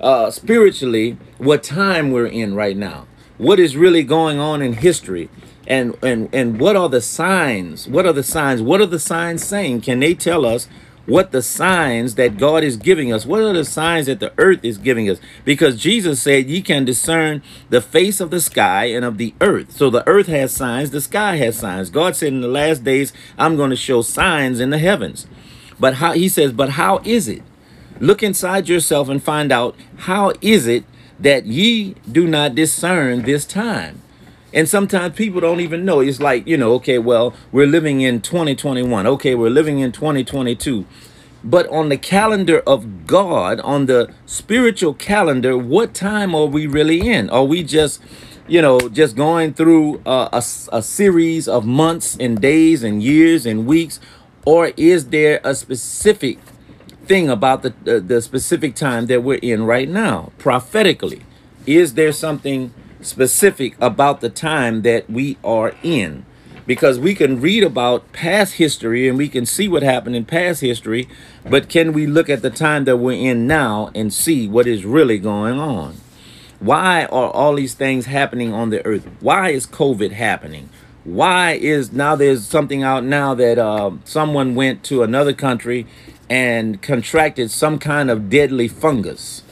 uh, 0.00 0.30
spiritually 0.30 1.18
what 1.38 1.62
time 1.62 2.10
we're 2.10 2.26
in 2.26 2.54
right 2.54 2.76
now? 2.76 3.06
What 3.38 3.60
is 3.60 3.76
really 3.76 4.02
going 4.02 4.38
on 4.38 4.62
in 4.62 4.74
history? 4.74 5.28
And 5.66 5.96
and 6.02 6.28
and 6.32 6.60
what 6.60 6.76
are 6.76 6.88
the 6.88 7.00
signs? 7.00 7.88
What 7.88 8.06
are 8.06 8.12
the 8.12 8.22
signs? 8.22 8.62
What 8.62 8.80
are 8.80 8.86
the 8.86 9.00
signs 9.00 9.44
saying? 9.44 9.82
Can 9.82 9.98
they 9.98 10.14
tell 10.14 10.46
us 10.46 10.68
what 11.06 11.30
the 11.30 11.42
signs 11.42 12.16
that 12.16 12.36
God 12.36 12.62
is 12.64 12.76
giving 12.76 13.12
us. 13.12 13.24
What 13.24 13.40
are 13.40 13.52
the 13.52 13.64
signs 13.64 14.06
that 14.06 14.20
the 14.20 14.32
earth 14.38 14.64
is 14.64 14.78
giving 14.78 15.08
us? 15.08 15.18
Because 15.44 15.80
Jesus 15.80 16.20
said, 16.20 16.50
Ye 16.50 16.60
can 16.60 16.84
discern 16.84 17.42
the 17.70 17.80
face 17.80 18.20
of 18.20 18.30
the 18.30 18.40
sky 18.40 18.86
and 18.86 19.04
of 19.04 19.18
the 19.18 19.34
earth. 19.40 19.72
So 19.72 19.88
the 19.88 20.06
earth 20.06 20.26
has 20.26 20.52
signs, 20.52 20.90
the 20.90 21.00
sky 21.00 21.36
has 21.36 21.58
signs. 21.58 21.90
God 21.90 22.16
said, 22.16 22.28
In 22.28 22.40
the 22.40 22.48
last 22.48 22.84
days, 22.84 23.12
I'm 23.38 23.56
going 23.56 23.70
to 23.70 23.76
show 23.76 24.02
signs 24.02 24.60
in 24.60 24.70
the 24.70 24.78
heavens. 24.78 25.26
But 25.78 25.94
how 25.94 26.12
he 26.12 26.28
says, 26.28 26.52
But 26.52 26.70
how 26.70 26.98
is 27.04 27.28
it? 27.28 27.42
Look 28.00 28.22
inside 28.22 28.68
yourself 28.68 29.08
and 29.08 29.22
find 29.22 29.50
out 29.50 29.74
how 29.96 30.32
is 30.42 30.66
it 30.66 30.84
that 31.18 31.46
ye 31.46 31.94
do 32.10 32.26
not 32.26 32.54
discern 32.54 33.22
this 33.22 33.46
time? 33.46 34.02
And 34.52 34.68
sometimes 34.68 35.16
people 35.16 35.40
don't 35.40 35.60
even 35.60 35.84
know. 35.84 36.00
It's 36.00 36.20
like, 36.20 36.46
you 36.46 36.56
know, 36.56 36.72
okay, 36.74 36.98
well, 36.98 37.34
we're 37.52 37.66
living 37.66 38.00
in 38.00 38.20
2021. 38.20 39.06
Okay, 39.06 39.34
we're 39.34 39.50
living 39.50 39.80
in 39.80 39.92
2022. 39.92 40.86
But 41.42 41.68
on 41.68 41.88
the 41.88 41.96
calendar 41.96 42.60
of 42.60 43.06
God, 43.06 43.60
on 43.60 43.86
the 43.86 44.12
spiritual 44.24 44.94
calendar, 44.94 45.56
what 45.56 45.94
time 45.94 46.34
are 46.34 46.46
we 46.46 46.66
really 46.66 47.08
in? 47.08 47.28
Are 47.30 47.44
we 47.44 47.62
just, 47.62 48.00
you 48.48 48.62
know, 48.62 48.80
just 48.88 49.16
going 49.16 49.54
through 49.54 50.00
a, 50.06 50.28
a, 50.32 50.42
a 50.72 50.82
series 50.82 51.46
of 51.48 51.64
months 51.64 52.16
and 52.18 52.40
days 52.40 52.82
and 52.82 53.02
years 53.02 53.46
and 53.46 53.66
weeks? 53.66 54.00
Or 54.44 54.72
is 54.76 55.08
there 55.08 55.40
a 55.44 55.54
specific 55.54 56.38
thing 57.04 57.28
about 57.28 57.62
the, 57.62 57.74
the, 57.84 58.00
the 58.00 58.22
specific 58.22 58.74
time 58.74 59.06
that 59.06 59.22
we're 59.22 59.38
in 59.38 59.64
right 59.64 59.88
now, 59.88 60.32
prophetically? 60.38 61.22
Is 61.66 61.94
there 61.94 62.12
something 62.12 62.72
specific 63.06 63.76
about 63.80 64.20
the 64.20 64.28
time 64.28 64.82
that 64.82 65.08
we 65.08 65.38
are 65.42 65.74
in? 65.82 66.26
Because 66.66 66.98
we 66.98 67.14
can 67.14 67.40
read 67.40 67.62
about 67.62 68.12
past 68.12 68.54
history 68.54 69.08
and 69.08 69.16
we 69.16 69.28
can 69.28 69.46
see 69.46 69.68
what 69.68 69.82
happened 69.82 70.16
in 70.16 70.24
past 70.24 70.60
history, 70.60 71.08
but 71.48 71.68
can 71.68 71.92
we 71.92 72.06
look 72.06 72.28
at 72.28 72.42
the 72.42 72.50
time 72.50 72.84
that 72.84 72.96
we're 72.96 73.12
in 73.12 73.46
now 73.46 73.90
and 73.94 74.12
see 74.12 74.48
what 74.48 74.66
is 74.66 74.84
really 74.84 75.18
going 75.18 75.60
on? 75.60 75.96
Why 76.58 77.04
are 77.04 77.30
all 77.30 77.54
these 77.54 77.74
things 77.74 78.06
happening 78.06 78.52
on 78.52 78.70
the 78.70 78.84
earth? 78.84 79.06
Why 79.20 79.50
is 79.50 79.66
COVID 79.66 80.12
happening? 80.12 80.70
Why 81.04 81.52
is 81.52 81.92
now 81.92 82.16
there's 82.16 82.44
something 82.44 82.82
out 82.82 83.04
now 83.04 83.34
that 83.34 83.58
uh, 83.58 83.92
someone 84.04 84.56
went 84.56 84.82
to 84.84 85.04
another 85.04 85.32
country 85.32 85.86
and 86.28 86.82
contracted 86.82 87.50
some 87.52 87.78
kind 87.78 88.10
of 88.10 88.28
deadly 88.28 88.66
fungus? 88.66 89.42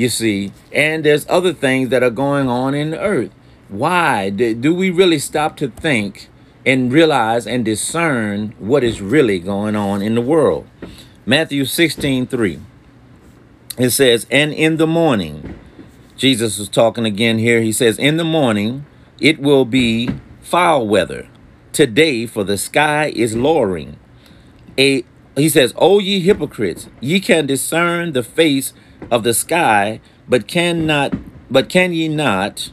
You 0.00 0.08
see, 0.08 0.52
and 0.72 1.04
there's 1.04 1.26
other 1.28 1.52
things 1.52 1.90
that 1.90 2.02
are 2.02 2.08
going 2.08 2.48
on 2.48 2.74
in 2.74 2.88
the 2.88 2.98
earth. 2.98 3.32
Why 3.68 4.30
do 4.30 4.74
we 4.74 4.88
really 4.88 5.18
stop 5.18 5.58
to 5.58 5.68
think 5.68 6.30
and 6.64 6.90
realize 6.90 7.46
and 7.46 7.66
discern 7.66 8.54
what 8.58 8.82
is 8.82 9.02
really 9.02 9.38
going 9.38 9.76
on 9.76 10.00
in 10.00 10.14
the 10.14 10.22
world? 10.22 10.66
Matthew 11.26 11.66
16 11.66 12.28
3. 12.28 12.60
It 13.76 13.90
says, 13.90 14.26
And 14.30 14.54
in 14.54 14.78
the 14.78 14.86
morning, 14.86 15.58
Jesus 16.16 16.58
is 16.58 16.70
talking 16.70 17.04
again 17.04 17.36
here. 17.36 17.60
He 17.60 17.70
says, 17.70 17.98
In 17.98 18.16
the 18.16 18.24
morning, 18.24 18.86
it 19.20 19.38
will 19.38 19.66
be 19.66 20.08
foul 20.40 20.88
weather. 20.88 21.28
Today, 21.74 22.24
for 22.24 22.42
the 22.42 22.56
sky 22.56 23.12
is 23.14 23.36
lowering. 23.36 23.98
A 24.78 25.04
he 25.36 25.50
says, 25.50 25.74
O 25.76 25.98
ye 25.98 26.20
hypocrites, 26.20 26.88
ye 27.00 27.20
can 27.20 27.44
discern 27.44 28.12
the 28.14 28.22
face 28.22 28.72
of 29.10 29.22
the 29.22 29.34
sky, 29.34 30.00
but 30.28 30.46
cannot 30.46 31.14
but 31.50 31.68
can 31.68 31.92
ye 31.92 32.08
not 32.08 32.70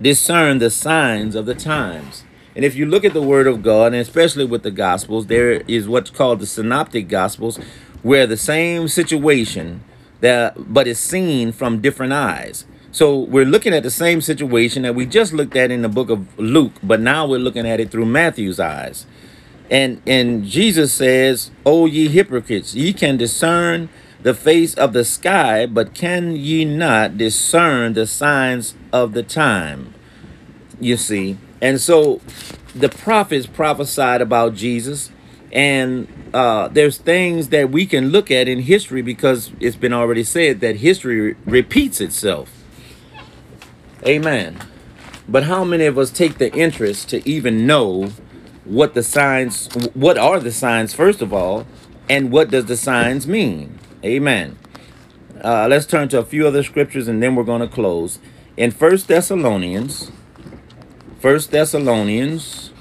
discern 0.00 0.58
the 0.58 0.70
signs 0.70 1.34
of 1.34 1.46
the 1.46 1.54
times? 1.54 2.24
And 2.54 2.64
if 2.64 2.74
you 2.74 2.84
look 2.84 3.04
at 3.04 3.14
the 3.14 3.22
word 3.22 3.46
of 3.46 3.62
God, 3.62 3.88
and 3.88 3.96
especially 3.96 4.44
with 4.44 4.62
the 4.62 4.70
gospels, 4.70 5.26
there 5.26 5.62
is 5.68 5.88
what's 5.88 6.10
called 6.10 6.40
the 6.40 6.46
synoptic 6.46 7.08
gospels, 7.08 7.58
where 8.02 8.26
the 8.26 8.36
same 8.36 8.88
situation 8.88 9.82
that 10.20 10.72
but 10.72 10.86
is 10.86 10.98
seen 10.98 11.52
from 11.52 11.80
different 11.80 12.12
eyes. 12.12 12.66
So 12.92 13.18
we're 13.18 13.44
looking 13.44 13.72
at 13.72 13.84
the 13.84 13.90
same 13.90 14.20
situation 14.20 14.82
that 14.82 14.94
we 14.94 15.06
just 15.06 15.32
looked 15.32 15.56
at 15.56 15.70
in 15.70 15.82
the 15.82 15.88
book 15.88 16.10
of 16.10 16.38
Luke, 16.38 16.72
but 16.82 17.00
now 17.00 17.26
we're 17.26 17.38
looking 17.38 17.66
at 17.66 17.78
it 17.78 17.90
through 17.90 18.06
Matthew's 18.06 18.58
eyes. 18.58 19.06
And 19.70 20.02
and 20.06 20.44
Jesus 20.44 20.92
says, 20.92 21.52
"O 21.64 21.86
ye 21.86 22.08
hypocrites, 22.08 22.74
ye 22.74 22.92
can 22.92 23.16
discern 23.16 23.88
the 24.22 24.34
face 24.34 24.74
of 24.74 24.92
the 24.92 25.04
sky, 25.04 25.66
but 25.66 25.94
can 25.94 26.36
ye 26.36 26.64
not 26.64 27.16
discern 27.16 27.94
the 27.94 28.06
signs 28.06 28.74
of 28.92 29.12
the 29.12 29.22
time?" 29.22 29.94
You 30.80 30.96
see. 30.96 31.36
And 31.60 31.80
so 31.80 32.20
the 32.74 32.88
prophets 32.88 33.46
prophesied 33.46 34.22
about 34.22 34.54
Jesus 34.54 35.10
and 35.52 36.06
uh, 36.32 36.68
there's 36.68 36.96
things 36.98 37.48
that 37.48 37.70
we 37.70 37.86
can 37.86 38.10
look 38.10 38.30
at 38.30 38.46
in 38.46 38.60
history 38.60 39.02
because 39.02 39.50
it's 39.58 39.76
been 39.76 39.92
already 39.92 40.22
said 40.22 40.60
that 40.60 40.76
history 40.76 41.36
repeats 41.44 42.00
itself. 42.00 42.50
Amen. 44.06 44.58
But 45.28 45.44
how 45.44 45.64
many 45.64 45.86
of 45.86 45.98
us 45.98 46.10
take 46.10 46.38
the 46.38 46.52
interest 46.52 47.08
to 47.10 47.28
even 47.28 47.66
know 47.66 48.12
what 48.64 48.94
the 48.94 49.02
signs, 49.02 49.68
what 49.94 50.16
are 50.16 50.38
the 50.38 50.52
signs, 50.52 50.94
first 50.94 51.20
of 51.20 51.32
all, 51.32 51.66
and 52.08 52.30
what 52.30 52.50
does 52.50 52.66
the 52.66 52.76
signs 52.76 53.26
mean? 53.26 53.78
Amen. 54.04 54.58
Uh, 55.42 55.66
let's 55.68 55.86
turn 55.86 56.08
to 56.08 56.18
a 56.18 56.24
few 56.24 56.46
other 56.46 56.62
scriptures 56.62 57.08
and 57.08 57.22
then 57.22 57.34
we're 57.34 57.44
going 57.44 57.60
to 57.60 57.68
close. 57.68 58.18
In 58.56 58.70
First 58.70 59.08
Thessalonians, 59.08 60.10
First 61.18 61.50
Thessalonians, 61.50 62.72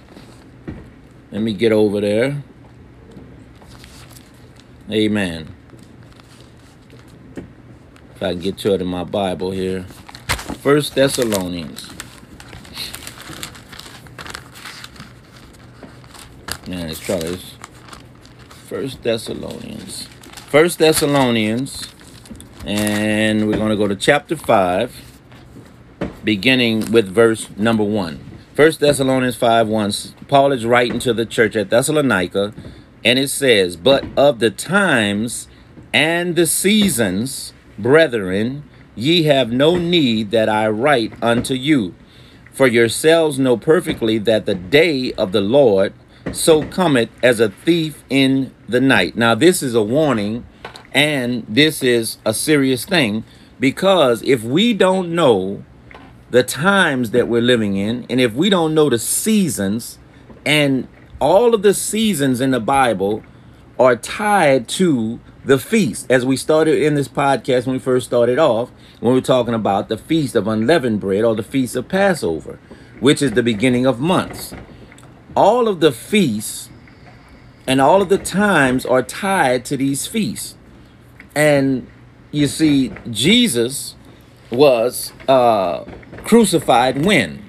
let 1.32 1.42
me 1.42 1.54
get 1.54 1.72
over 1.72 2.02
there. 2.02 2.44
Amen. 4.92 5.56
If 8.16 8.24
I 8.24 8.32
can 8.32 8.40
get 8.40 8.58
to 8.60 8.74
it 8.74 8.82
in 8.82 8.88
my 8.88 9.04
Bible 9.04 9.52
here. 9.52 9.84
First 10.64 10.96
Thessalonians. 10.96 11.90
Man, 16.68 16.88
let's 16.88 17.00
try 17.00 17.18
this. 17.18 17.54
First 18.68 19.04
Thessalonians. 19.04 20.09
First 20.50 20.80
Thessalonians. 20.80 21.88
And 22.66 23.48
we're 23.48 23.58
going 23.58 23.70
to 23.70 23.76
go 23.76 23.88
to 23.88 23.96
chapter 23.96 24.36
5, 24.36 25.22
beginning 26.24 26.92
with 26.92 27.08
verse 27.08 27.56
number 27.56 27.84
1. 27.84 28.20
First 28.56 28.80
Thessalonians 28.80 29.36
5 29.36 29.68
1. 29.68 29.94
Paul 30.28 30.52
is 30.52 30.66
writing 30.66 30.98
to 31.02 31.14
the 31.14 31.28
church 31.28 31.56
at 31.56 31.70
Thessalonica, 31.70 32.56
and 33.06 33.20
it 33.20 33.28
says, 33.28 33.76
But 33.76 34.04
of 34.18 34.40
the 34.40 34.50
times 34.50 35.48
and 35.94 36.36
the 36.36 36.48
seasons, 36.48 37.54
brethren, 37.78 38.64
Ye 38.96 39.24
have 39.24 39.52
no 39.52 39.78
need 39.78 40.32
that 40.32 40.50
I 40.50 40.68
write 40.68 41.14
unto 41.22 41.54
you. 41.54 41.94
For 42.52 42.66
yourselves 42.66 43.38
know 43.38 43.56
perfectly 43.56 44.18
that 44.18 44.48
the 44.48 44.56
day 44.56 45.14
of 45.14 45.32
the 45.32 45.42
Lord 45.42 45.94
so 46.32 46.64
cometh 46.64 47.10
as 47.22 47.40
a 47.40 47.50
thief 47.50 48.04
in 48.10 48.52
the 48.70 48.82
night. 48.82 49.16
Now, 49.16 49.36
this 49.36 49.62
is 49.64 49.76
a 49.76 49.84
warning 49.84 50.46
and 50.94 51.46
this 51.48 51.84
is 51.84 52.18
a 52.26 52.34
serious 52.34 52.86
thing 52.86 53.24
because 53.60 54.22
if 54.24 54.44
we 54.44 54.74
don't 54.74 55.14
know 55.14 55.64
the 56.30 56.44
times 56.44 57.12
that 57.12 57.28
we're 57.28 57.42
living 57.42 57.76
in, 57.76 58.06
and 58.10 58.22
if 58.22 58.34
we 58.34 58.50
don't 58.50 58.74
know 58.74 58.90
the 58.90 59.00
seasons, 59.00 59.98
and 60.46 60.88
all 61.20 61.54
of 61.54 61.64
the 61.64 61.74
seasons 61.74 62.40
in 62.40 62.52
the 62.52 62.60
Bible 62.60 63.24
are 63.80 63.96
tied 63.96 64.68
to 64.68 65.20
the 65.44 65.58
feast. 65.58 66.06
As 66.10 66.26
we 66.26 66.38
started 66.38 66.82
in 66.82 66.96
this 66.96 67.08
podcast 67.08 67.66
when 67.66 67.74
we 67.74 67.80
first 67.80 68.06
started 68.06 68.38
off, 68.38 68.70
when 69.00 69.14
we 69.14 69.20
were 69.20 69.26
talking 69.26 69.54
about 69.54 69.90
the 69.90 69.98
feast 69.98 70.36
of 70.36 70.48
unleavened 70.48 71.00
bread 71.00 71.24
or 71.24 71.36
the 71.36 71.44
feast 71.44 71.76
of 71.76 71.88
Passover, 71.88 72.60
which 73.00 73.22
is 73.22 73.32
the 73.32 73.44
beginning 73.44 73.86
of 73.86 74.00
months. 74.00 74.54
All 75.36 75.68
of 75.68 75.80
the 75.80 75.92
feasts 75.92 76.70
and 77.70 77.80
all 77.80 78.02
of 78.02 78.10
the 78.10 78.18
times 78.18 78.84
are 78.84 79.04
tied 79.04 79.64
to 79.66 79.78
these 79.78 80.08
feasts. 80.08 80.56
And 81.36 81.88
you 82.32 82.48
see, 82.48 82.92
Jesus 83.12 83.96
was 84.50 85.14
uh, 85.28 85.86
crucified 86.24 87.06
when? 87.06 87.46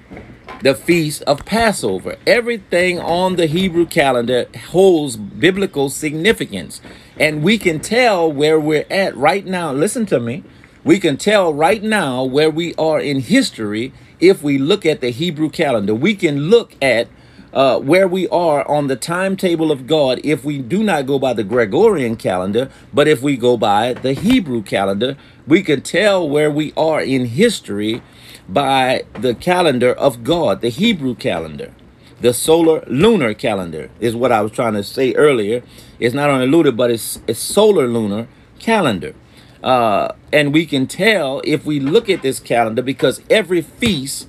The 0.63 0.75
feast 0.75 1.23
of 1.23 1.47
Passover. 1.47 2.17
Everything 2.27 3.01
on 3.01 3.37
the 3.37 3.47
Hebrew 3.47 3.87
calendar 3.87 4.47
holds 4.69 5.17
biblical 5.17 5.89
significance. 5.89 6.83
And 7.19 7.43
we 7.43 7.57
can 7.57 7.81
tell 7.81 8.31
where 8.31 8.61
we're 8.61 8.85
at 8.91 9.17
right 9.17 9.47
now. 9.47 9.73
Listen 9.73 10.05
to 10.07 10.21
me 10.21 10.45
we 10.83 10.99
can 10.99 11.19
tell 11.19 11.53
right 11.53 11.83
now 11.83 12.25
where 12.25 12.49
we 12.49 12.75
are 12.77 13.01
in 13.01 13.21
history 13.21 13.93
if 14.19 14.43
we 14.43 14.57
look 14.57 14.87
at 14.87 15.01
the 15.01 15.11
Hebrew 15.11 15.51
calendar. 15.51 15.95
We 15.95 16.15
can 16.15 16.49
look 16.49 16.75
at 16.81 17.09
uh, 17.53 17.79
where 17.81 18.09
we 18.09 18.29
are 18.29 18.67
on 18.69 18.87
the 18.87 18.97
timetable 18.97 19.73
of 19.73 19.87
God 19.87 20.21
if 20.25 20.45
we 20.45 20.59
do 20.59 20.83
not 20.83 21.07
go 21.07 21.19
by 21.19 21.33
the 21.33 21.45
Gregorian 21.45 22.17
calendar, 22.17 22.71
but 22.93 23.09
if 23.09 23.23
we 23.23 23.37
go 23.37 23.57
by 23.57 23.95
the 23.95 24.13
Hebrew 24.13 24.63
calendar, 24.63 25.17
we 25.47 25.63
can 25.63 25.83
tell 25.83 26.29
where 26.29 26.51
we 26.51 26.73
are 26.77 27.01
in 27.01 27.27
history 27.27 28.03
by 28.49 29.05
the 29.15 29.35
calendar 29.35 29.93
of 29.93 30.25
God, 30.25 30.61
the 30.61 30.69
Hebrew 30.71 31.15
calendar. 31.15 31.73
The 32.21 32.35
solar 32.35 32.85
lunar 32.87 33.35
calendar 33.35 33.91
is 33.99 34.15
what 34.15 34.33
I 34.33 34.43
was 34.43 34.53
trying 34.53 34.75
to 34.75 34.85
say 34.85 35.15
earlier. 35.15 35.63
It's 35.99 36.15
not 36.15 36.31
only 36.31 36.47
lunar, 36.47 36.73
but 36.73 36.91
it's, 36.91 37.21
it's 37.27 37.41
solar 37.41 37.89
lunar 37.89 38.29
calendar. 38.59 39.15
Uh, 39.63 40.13
and 40.33 40.53
we 40.53 40.67
can 40.67 40.87
tell 40.87 41.41
if 41.45 41.65
we 41.65 41.81
look 41.81 42.09
at 42.09 42.23
this 42.23 42.41
calendar 42.41 42.83
because 42.83 43.23
every 43.31 43.63
feast 43.63 44.29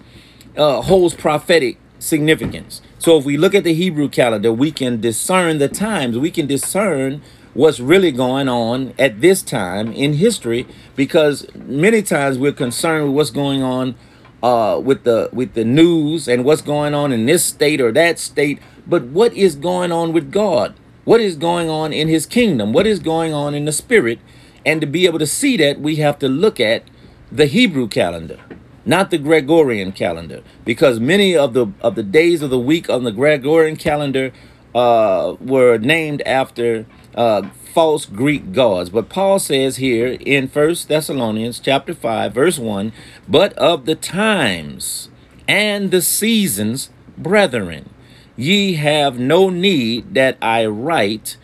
uh, 0.57 0.81
holds 0.81 1.13
prophetic 1.15 1.77
significance. 1.99 2.81
So 3.01 3.17
if 3.17 3.25
we 3.25 3.35
look 3.35 3.55
at 3.55 3.63
the 3.63 3.73
Hebrew 3.73 4.09
calendar, 4.09 4.53
we 4.53 4.71
can 4.71 5.01
discern 5.01 5.57
the 5.57 5.67
times. 5.67 6.19
We 6.19 6.29
can 6.29 6.45
discern 6.45 7.23
what's 7.55 7.79
really 7.79 8.11
going 8.11 8.47
on 8.47 8.93
at 8.99 9.21
this 9.21 9.41
time 9.41 9.91
in 9.91 10.13
history 10.13 10.67
because 10.95 11.47
many 11.55 12.03
times 12.03 12.37
we're 12.37 12.51
concerned 12.51 13.05
with 13.05 13.15
what's 13.15 13.31
going 13.31 13.63
on 13.63 13.95
uh, 14.43 14.79
with 14.83 15.03
the 15.03 15.31
with 15.33 15.55
the 15.55 15.65
news 15.65 16.27
and 16.27 16.45
what's 16.45 16.61
going 16.61 16.93
on 16.93 17.11
in 17.11 17.25
this 17.25 17.43
state 17.43 17.81
or 17.81 17.91
that 17.91 18.19
state. 18.19 18.59
But 18.85 19.05
what 19.05 19.33
is 19.33 19.55
going 19.55 19.91
on 19.91 20.13
with 20.13 20.31
God? 20.31 20.75
What 21.03 21.21
is 21.21 21.35
going 21.35 21.71
on 21.71 21.91
in 21.91 22.07
his 22.07 22.27
kingdom? 22.27 22.71
What 22.71 22.85
is 22.85 22.99
going 22.99 23.33
on 23.33 23.55
in 23.55 23.65
the 23.65 23.71
spirit? 23.71 24.19
And 24.63 24.79
to 24.79 24.85
be 24.85 25.07
able 25.07 25.17
to 25.17 25.25
see 25.25 25.57
that, 25.57 25.81
we 25.81 25.95
have 25.95 26.19
to 26.19 26.29
look 26.29 26.59
at 26.59 26.83
the 27.31 27.47
Hebrew 27.47 27.87
calendar, 27.87 28.39
not 28.85 29.11
the 29.11 29.17
Gregorian 29.17 29.91
calendar, 29.91 30.41
because 30.65 30.99
many 30.99 31.35
of 31.35 31.53
the 31.53 31.67
of 31.81 31.95
the 31.95 32.03
days 32.03 32.41
of 32.41 32.49
the 32.49 32.59
week 32.59 32.89
on 32.89 33.03
the 33.03 33.11
Gregorian 33.11 33.75
calendar 33.75 34.31
uh, 34.73 35.35
were 35.39 35.77
named 35.77 36.21
after 36.23 36.85
uh, 37.15 37.49
false 37.73 38.05
Greek 38.05 38.53
gods. 38.53 38.89
But 38.89 39.09
Paul 39.09 39.39
says 39.39 39.77
here 39.77 40.17
in 40.19 40.47
First 40.47 40.87
Thessalonians 40.87 41.59
chapter 41.59 41.93
5, 41.93 42.33
verse 42.33 42.57
1, 42.57 42.91
but 43.27 43.53
of 43.53 43.85
the 43.85 43.95
times 43.95 45.09
and 45.47 45.91
the 45.91 46.01
seasons, 46.01 46.89
brethren, 47.17 47.89
ye 48.35 48.75
have 48.75 49.19
no 49.19 49.49
need 49.49 50.13
that 50.13 50.37
I 50.41 50.65
write 50.65 51.37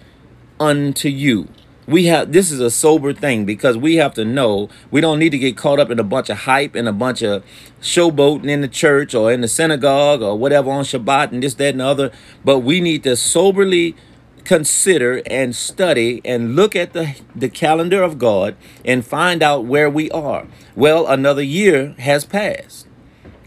unto 0.59 1.09
you 1.09 1.49
we 1.87 2.05
have 2.05 2.33
this 2.33 2.51
is 2.51 2.59
a 2.59 2.69
sober 2.69 3.13
thing 3.13 3.45
because 3.45 3.77
we 3.77 3.95
have 3.95 4.13
to 4.15 4.25
know 4.25 4.69
we 4.91 4.99
don't 4.99 5.19
need 5.19 5.29
to 5.29 5.37
get 5.37 5.55
caught 5.55 5.79
up 5.79 5.89
in 5.89 5.99
a 5.99 6.03
bunch 6.03 6.29
of 6.29 6.39
hype 6.39 6.75
and 6.75 6.87
a 6.87 6.93
bunch 6.93 7.21
of 7.21 7.43
showboating 7.81 8.49
in 8.49 8.61
the 8.61 8.67
church 8.67 9.15
or 9.15 9.31
in 9.31 9.41
the 9.41 9.47
synagogue 9.47 10.21
or 10.21 10.37
whatever 10.37 10.69
on 10.69 10.83
Shabbat 10.83 11.31
and 11.31 11.41
this, 11.41 11.53
that, 11.55 11.69
and 11.69 11.79
the 11.79 11.85
other. 11.85 12.11
But 12.43 12.59
we 12.59 12.81
need 12.81 13.03
to 13.03 13.15
soberly 13.15 13.95
consider 14.43 15.21
and 15.25 15.55
study 15.55 16.21
and 16.23 16.55
look 16.55 16.75
at 16.75 16.93
the, 16.93 17.15
the 17.35 17.49
calendar 17.49 18.03
of 18.03 18.17
God 18.17 18.55
and 18.83 19.05
find 19.05 19.41
out 19.41 19.65
where 19.65 19.89
we 19.89 20.11
are. 20.11 20.47
Well, 20.75 21.07
another 21.07 21.41
year 21.41 21.95
has 21.99 22.25
passed. 22.25 22.87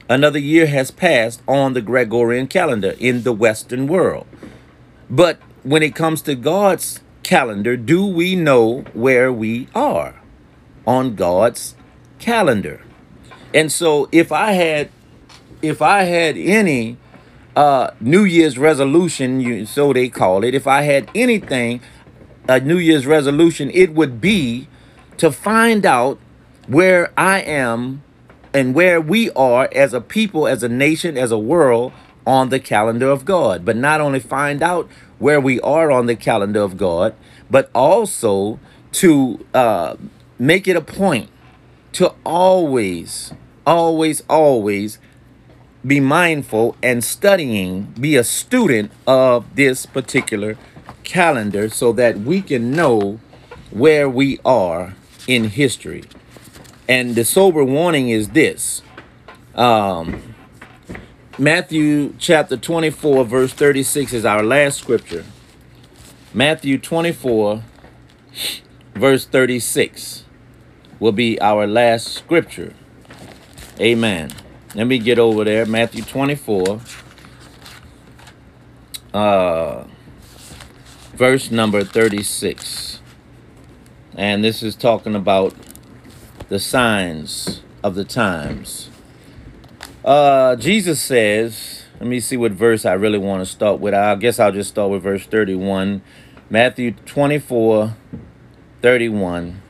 Another 0.08 0.38
year 0.38 0.66
has 0.66 0.90
passed 0.90 1.40
on 1.46 1.72
the 1.72 1.80
Gregorian 1.80 2.48
calendar 2.48 2.94
in 2.98 3.22
the 3.22 3.32
Western 3.32 3.86
world. 3.86 4.26
But 5.08 5.38
when 5.62 5.82
it 5.82 5.94
comes 5.94 6.20
to 6.22 6.34
God's 6.34 7.00
calendar 7.30 7.76
do 7.76 8.04
we 8.04 8.34
know 8.34 8.80
where 8.92 9.32
we 9.32 9.68
are 9.72 10.20
on 10.84 11.14
God's 11.14 11.76
calendar? 12.18 12.82
And 13.54 13.70
so 13.70 14.08
if 14.10 14.32
I 14.32 14.50
had 14.52 14.90
if 15.62 15.80
I 15.80 16.02
had 16.02 16.36
any 16.36 16.96
uh 17.54 17.92
New 18.00 18.24
Year's 18.24 18.58
resolution, 18.58 19.64
so 19.64 19.92
they 19.92 20.08
call 20.08 20.42
it, 20.42 20.56
if 20.56 20.66
I 20.66 20.82
had 20.82 21.08
anything 21.14 21.80
a 22.48 22.58
New 22.58 22.78
Year's 22.78 23.06
resolution, 23.06 23.70
it 23.72 23.94
would 23.94 24.20
be 24.20 24.66
to 25.18 25.30
find 25.30 25.86
out 25.86 26.18
where 26.66 27.12
I 27.16 27.42
am 27.42 28.02
and 28.52 28.74
where 28.74 29.00
we 29.00 29.30
are 29.30 29.68
as 29.72 29.94
a 29.94 30.00
people, 30.00 30.48
as 30.48 30.64
a 30.64 30.68
nation, 30.68 31.16
as 31.16 31.30
a 31.30 31.38
world 31.38 31.92
on 32.26 32.48
the 32.48 32.60
calendar 32.60 33.08
of 33.08 33.24
God. 33.24 33.64
But 33.64 33.76
not 33.76 34.00
only 34.00 34.20
find 34.20 34.62
out 34.62 34.88
where 35.18 35.40
we 35.40 35.60
are 35.60 35.90
on 35.90 36.06
the 36.06 36.16
calendar 36.16 36.62
of 36.62 36.76
God, 36.76 37.14
but 37.50 37.70
also 37.74 38.58
to 38.92 39.44
uh, 39.54 39.96
make 40.38 40.66
it 40.66 40.76
a 40.76 40.80
point 40.80 41.28
to 41.92 42.14
always, 42.24 43.32
always, 43.66 44.22
always 44.28 44.98
be 45.86 46.00
mindful 46.00 46.76
and 46.82 47.02
studying, 47.02 47.84
be 47.98 48.16
a 48.16 48.24
student 48.24 48.92
of 49.06 49.56
this 49.56 49.86
particular 49.86 50.56
calendar 51.04 51.68
so 51.68 51.92
that 51.92 52.18
we 52.18 52.42
can 52.42 52.70
know 52.70 53.18
where 53.70 54.08
we 54.08 54.38
are 54.44 54.94
in 55.26 55.44
history. 55.44 56.04
And 56.88 57.14
the 57.14 57.24
sober 57.24 57.64
warning 57.64 58.08
is 58.08 58.30
this. 58.30 58.82
Um, 59.54 60.29
Matthew 61.40 62.12
chapter 62.18 62.58
24, 62.58 63.24
verse 63.24 63.54
36 63.54 64.12
is 64.12 64.26
our 64.26 64.42
last 64.42 64.78
scripture. 64.78 65.24
Matthew 66.34 66.76
24, 66.76 67.62
verse 68.94 69.24
36 69.24 70.26
will 70.98 71.12
be 71.12 71.40
our 71.40 71.66
last 71.66 72.08
scripture. 72.08 72.74
Amen. 73.80 74.32
Let 74.74 74.86
me 74.86 74.98
get 74.98 75.18
over 75.18 75.44
there. 75.44 75.64
Matthew 75.64 76.02
24, 76.02 76.78
uh, 79.14 79.84
verse 81.14 81.50
number 81.50 81.84
36. 81.84 83.00
And 84.14 84.44
this 84.44 84.62
is 84.62 84.76
talking 84.76 85.14
about 85.14 85.54
the 86.50 86.58
signs 86.58 87.62
of 87.82 87.94
the 87.94 88.04
times. 88.04 88.89
Uh, 90.04 90.56
Jesus 90.56 90.98
says, 90.98 91.84
let 91.98 92.08
me 92.08 92.20
see 92.20 92.38
what 92.38 92.52
verse 92.52 92.86
I 92.86 92.94
really 92.94 93.18
want 93.18 93.42
to 93.42 93.46
start 93.46 93.80
with. 93.80 93.92
I 93.92 94.14
guess 94.14 94.40
I'll 94.40 94.52
just 94.52 94.70
start 94.70 94.90
with 94.90 95.02
verse 95.02 95.26
31. 95.26 96.00
Matthew 96.48 96.92
24, 97.04 97.94
31. 98.80 99.60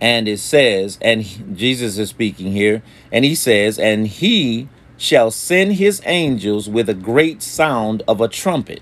And 0.00 0.26
it 0.26 0.38
says, 0.38 0.96
and 1.02 1.22
Jesus 1.56 1.98
is 1.98 2.08
speaking 2.08 2.52
here, 2.52 2.82
and 3.12 3.26
he 3.26 3.34
says, 3.34 3.78
and 3.78 4.06
he 4.06 4.68
shall 4.96 5.30
send 5.30 5.74
his 5.74 6.00
angels 6.06 6.68
with 6.68 6.88
a 6.88 6.94
great 6.94 7.42
sound 7.42 8.02
of 8.08 8.20
a 8.20 8.28
trumpet, 8.28 8.80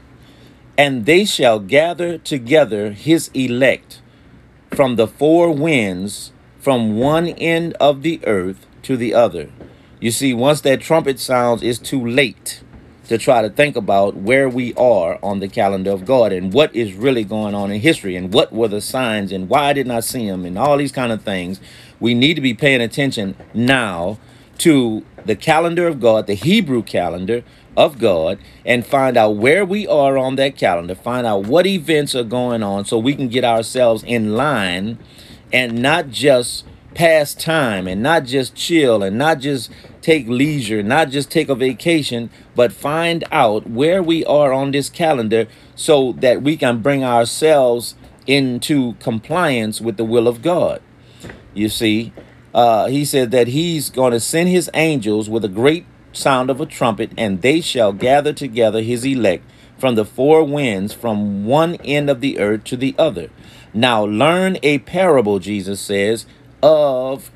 and 0.79 1.05
they 1.05 1.25
shall 1.25 1.59
gather 1.59 2.17
together 2.19 2.93
his 2.93 3.29
elect 3.35 4.03
from 4.71 4.97
the 4.97 5.09
four 5.09 5.51
winds, 5.51 6.33
from 6.61 6.97
one 6.97 7.27
end 7.29 7.75
of 7.81 8.03
the 8.03 8.21
earth 8.25 8.67
to 8.83 8.97
the 8.97 9.15
other. 9.15 9.51
You 9.99 10.11
see, 10.11 10.35
once 10.35 10.61
that 10.61 10.83
trumpet 10.83 11.19
sounds, 11.19 11.63
it's 11.63 11.79
too 11.79 12.05
late 12.05 12.61
to 13.09 13.17
try 13.17 13.41
to 13.41 13.49
think 13.49 13.77
about 13.77 14.17
where 14.17 14.49
we 14.49 14.75
are 14.75 15.19
on 15.23 15.41
the 15.41 15.49
calendar 15.49 15.93
of 15.93 16.05
God 16.05 16.33
and 16.33 16.53
what 16.53 16.75
is 16.75 16.93
really 16.93 17.25
going 17.25 17.55
on 17.55 17.71
in 17.71 17.81
history 17.81 18.17
and 18.17 18.33
what 18.33 18.53
were 18.53 18.69
the 18.69 18.81
signs 18.81 19.33
and 19.33 19.49
why 19.49 19.73
didn't 19.73 19.93
I 19.93 20.01
see 20.01 20.29
them 20.29 20.45
and 20.45 20.59
all 20.59 20.77
these 20.77 20.93
kind 20.93 21.13
of 21.13 21.23
things. 21.23 21.61
We 21.99 22.15
need 22.15 22.35
to 22.35 22.41
be 22.41 22.53
paying 22.53 22.83
attention 22.83 23.37
now 23.55 24.19
to 24.59 25.05
the 25.25 25.37
calendar 25.37 25.87
of 25.87 26.01
God, 26.01 26.27
the 26.27 26.35
Hebrew 26.35 26.83
calendar 26.83 27.43
of 27.77 27.99
God, 27.99 28.39
and 28.65 28.85
find 28.85 29.17
out 29.17 29.37
where 29.37 29.65
we 29.65 29.87
are 29.87 30.19
on 30.19 30.37
that 30.37 30.57
calendar, 30.57 30.95
find 30.95 31.27
out 31.27 31.47
what 31.47 31.67
events 31.67 32.15
are 32.15 32.25
going 32.25 32.63
on 32.63 32.85
so 32.85 32.99
we 32.99 33.15
can 33.15 33.29
get 33.29 33.45
ourselves 33.45 34.03
in 34.03 34.35
line 34.35 34.99
and 35.53 35.81
not 35.81 36.11
just 36.11 36.65
pass 36.97 37.35
time 37.35 37.87
and 37.87 38.03
not 38.03 38.25
just 38.25 38.55
chill 38.55 39.03
and 39.03 39.19
not 39.19 39.39
just 39.39 39.71
take 40.01 40.27
leisure, 40.27 40.83
not 40.83 41.11
just 41.11 41.31
take 41.31 41.51
a 41.51 41.55
vacation, 41.55 42.31
but 42.55 42.73
find 42.73 43.23
out 43.31 43.69
where 43.69 44.03
we 44.03 44.25
are 44.25 44.51
on 44.51 44.71
this 44.71 44.89
calendar 44.89 45.47
so 45.75 46.13
that 46.13 46.41
we 46.41 46.57
can 46.57 46.81
bring 46.81 47.05
ourselves 47.05 47.95
into 48.27 48.95
compliance 48.95 49.79
with 49.79 49.99
the 49.99 50.05
will 50.07 50.27
of 50.27 50.41
God. 50.41 50.81
You 51.53 51.69
see, 51.69 52.15
uh, 52.55 52.87
he 52.87 53.05
said 53.05 53.31
that 53.31 53.49
he's 53.49 53.91
going 53.91 54.13
to 54.13 54.21
send 54.21 54.49
his 54.49 54.71
angels 54.73 55.29
with 55.29 55.45
a 55.45 55.49
great 55.49 55.85
sound 56.15 56.49
of 56.49 56.63
a 56.63 56.67
trumpet, 56.67 57.11
and 57.19 57.43
they 57.43 57.61
shall 57.61 57.93
gather 57.93 58.33
together 58.33 58.81
his 58.81 59.05
elect 59.05 59.45
from 59.77 59.97
the 59.97 60.05
four 60.07 60.43
winds, 60.43 60.95
from 60.95 61.45
one 61.45 61.75
end 61.77 62.09
of 62.09 62.23
the 62.23 62.39
earth 62.39 62.65
to 62.65 62.77
the 62.79 62.95
other. 62.99 63.29
Now 63.75 64.05
learn 64.05 64.57
a 64.63 64.79
parable, 64.79 65.39
Jesus 65.39 65.79
says, 65.79 66.25
of 66.67 67.31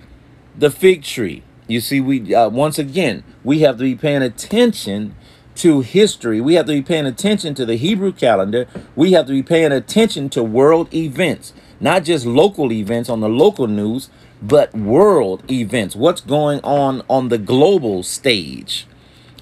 the 0.58 0.70
fig 0.70 1.04
tree. 1.04 1.44
You 1.68 1.80
see, 1.80 2.00
we 2.00 2.34
uh, 2.34 2.48
once 2.48 2.78
again 2.80 3.22
we 3.44 3.60
have 3.60 3.76
to 3.78 3.84
be 3.84 3.94
paying 3.94 4.22
attention 4.22 5.14
to 5.56 5.82
history. 5.82 6.40
We 6.40 6.54
have 6.54 6.66
to 6.66 6.72
be 6.72 6.82
paying 6.82 7.06
attention 7.06 7.54
to 7.54 7.64
the 7.64 7.76
Hebrew 7.76 8.12
calendar. 8.12 8.66
We 8.96 9.12
have 9.12 9.26
to 9.26 9.32
be 9.32 9.42
paying 9.44 9.70
attention 9.70 10.30
to 10.30 10.42
world 10.42 10.92
events, 10.92 11.52
not 11.78 12.02
just 12.02 12.26
local 12.26 12.72
events 12.72 13.08
on 13.08 13.20
the 13.20 13.28
local 13.28 13.68
news, 13.68 14.10
but 14.42 14.74
world 14.74 15.48
events. 15.48 15.94
What's 15.94 16.22
going 16.22 16.60
on 16.64 17.02
on 17.08 17.28
the 17.28 17.38
global 17.38 18.02
stage, 18.02 18.88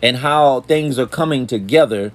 and 0.03 0.18
how 0.18 0.61
things 0.62 0.98
are 0.98 1.07
coming 1.07 1.46
together 1.46 2.12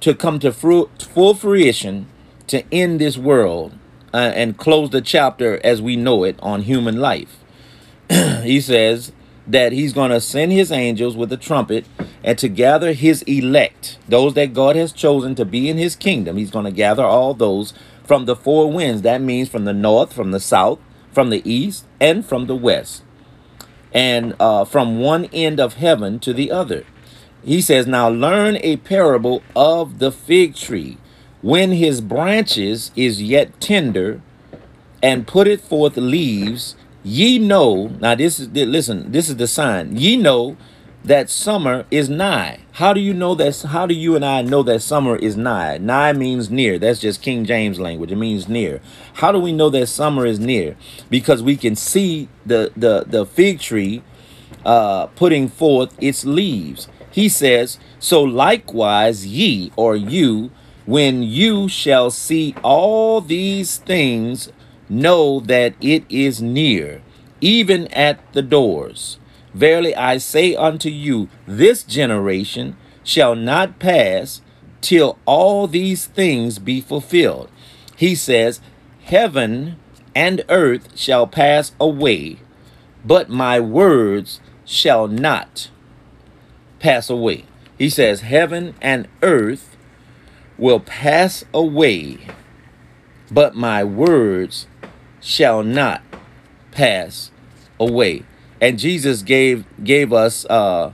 to 0.00 0.14
come 0.14 0.38
to 0.40 0.52
full 0.52 1.34
fruition 1.34 2.06
to 2.48 2.62
end 2.70 3.00
this 3.00 3.16
world 3.16 3.72
uh, 4.14 4.32
and 4.34 4.56
close 4.56 4.90
the 4.90 5.00
chapter 5.02 5.60
as 5.64 5.82
we 5.82 5.96
know 5.96 6.22
it 6.22 6.38
on 6.40 6.62
human 6.62 7.00
life. 7.00 7.36
he 8.42 8.60
says 8.60 9.10
that 9.44 9.72
he's 9.72 9.92
going 9.92 10.12
to 10.12 10.20
send 10.20 10.52
his 10.52 10.70
angels 10.70 11.16
with 11.16 11.32
a 11.32 11.36
trumpet 11.36 11.84
and 12.22 12.38
to 12.38 12.48
gather 12.48 12.92
his 12.92 13.22
elect, 13.22 13.98
those 14.08 14.34
that 14.34 14.54
God 14.54 14.76
has 14.76 14.92
chosen 14.92 15.34
to 15.34 15.44
be 15.44 15.68
in 15.68 15.78
his 15.78 15.96
kingdom. 15.96 16.36
He's 16.36 16.52
going 16.52 16.64
to 16.64 16.70
gather 16.70 17.02
all 17.02 17.34
those 17.34 17.74
from 18.04 18.24
the 18.24 18.36
four 18.36 18.70
winds. 18.70 19.02
That 19.02 19.20
means 19.20 19.48
from 19.48 19.64
the 19.64 19.72
north, 19.72 20.12
from 20.12 20.30
the 20.30 20.40
south, 20.40 20.78
from 21.12 21.30
the 21.30 21.42
east, 21.44 21.84
and 22.00 22.24
from 22.24 22.46
the 22.46 22.56
west. 22.56 23.02
And 23.92 24.34
uh, 24.38 24.64
from 24.64 25.00
one 25.00 25.24
end 25.26 25.58
of 25.58 25.74
heaven 25.74 26.20
to 26.20 26.32
the 26.32 26.52
other. 26.52 26.84
He 27.44 27.60
says, 27.60 27.86
Now 27.86 28.08
learn 28.08 28.58
a 28.60 28.76
parable 28.78 29.42
of 29.56 29.98
the 29.98 30.12
fig 30.12 30.54
tree 30.54 30.98
when 31.44 31.72
his 31.72 32.00
branches 32.00 32.90
is 32.96 33.20
yet 33.20 33.60
tender 33.60 34.18
and 35.02 35.26
putteth 35.26 35.68
forth 35.68 35.94
leaves, 35.98 36.74
ye 37.02 37.38
know, 37.38 37.88
now 38.00 38.14
this 38.14 38.40
is, 38.40 38.48
listen, 38.48 39.12
this 39.12 39.28
is 39.28 39.36
the 39.36 39.46
sign. 39.46 39.94
Ye 39.94 40.16
know 40.16 40.56
that 41.04 41.28
summer 41.28 41.84
is 41.90 42.08
nigh. 42.08 42.60
How 42.72 42.94
do 42.94 43.00
you 43.00 43.12
know 43.12 43.34
that? 43.34 43.60
How 43.60 43.84
do 43.84 43.92
you 43.92 44.16
and 44.16 44.24
I 44.24 44.40
know 44.40 44.62
that 44.62 44.80
summer 44.80 45.16
is 45.16 45.36
nigh? 45.36 45.76
Nigh 45.76 46.14
means 46.14 46.48
near. 46.48 46.78
That's 46.78 46.98
just 46.98 47.20
King 47.20 47.44
James 47.44 47.78
language. 47.78 48.10
It 48.10 48.16
means 48.16 48.48
near. 48.48 48.80
How 49.12 49.30
do 49.30 49.38
we 49.38 49.52
know 49.52 49.68
that 49.68 49.88
summer 49.88 50.24
is 50.24 50.40
near? 50.40 50.78
Because 51.10 51.42
we 51.42 51.56
can 51.58 51.76
see 51.76 52.30
the, 52.46 52.72
the, 52.74 53.04
the 53.06 53.26
fig 53.26 53.60
tree 53.60 54.02
uh, 54.64 55.08
putting 55.08 55.48
forth 55.48 55.94
its 56.00 56.24
leaves. 56.24 56.88
He 57.10 57.28
says, 57.28 57.78
so 57.98 58.22
likewise 58.22 59.26
ye 59.26 59.72
or 59.76 59.94
you 59.94 60.50
When 60.86 61.22
you 61.22 61.68
shall 61.68 62.10
see 62.10 62.54
all 62.62 63.20
these 63.20 63.78
things, 63.78 64.52
know 64.88 65.40
that 65.40 65.74
it 65.80 66.04
is 66.10 66.42
near, 66.42 67.02
even 67.40 67.88
at 67.88 68.20
the 68.34 68.42
doors. 68.42 69.18
Verily 69.54 69.94
I 69.94 70.18
say 70.18 70.54
unto 70.54 70.90
you, 70.90 71.28
this 71.46 71.84
generation 71.84 72.76
shall 73.02 73.34
not 73.34 73.78
pass 73.78 74.42
till 74.80 75.18
all 75.24 75.66
these 75.66 76.06
things 76.06 76.58
be 76.58 76.80
fulfilled. 76.80 77.50
He 77.96 78.14
says, 78.14 78.60
Heaven 79.04 79.76
and 80.14 80.44
earth 80.48 80.98
shall 80.98 81.26
pass 81.26 81.72
away, 81.80 82.38
but 83.04 83.30
my 83.30 83.60
words 83.60 84.40
shall 84.64 85.06
not 85.08 85.70
pass 86.78 87.08
away. 87.08 87.44
He 87.78 87.88
says, 87.88 88.20
Heaven 88.20 88.74
and 88.80 89.08
earth 89.22 89.73
will 90.58 90.80
pass 90.80 91.44
away, 91.52 92.18
but 93.30 93.54
my 93.54 93.82
words 93.84 94.66
shall 95.20 95.62
not 95.62 96.02
pass 96.70 97.30
away. 97.80 98.22
And 98.60 98.78
Jesus 98.78 99.22
gave 99.22 99.64
gave 99.82 100.12
us 100.12 100.44
uh, 100.46 100.92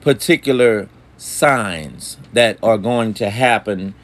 particular 0.00 0.88
signs 1.16 2.16
that 2.32 2.58
are 2.62 2.78
going 2.78 3.14
to 3.14 3.30
happen 3.30 3.94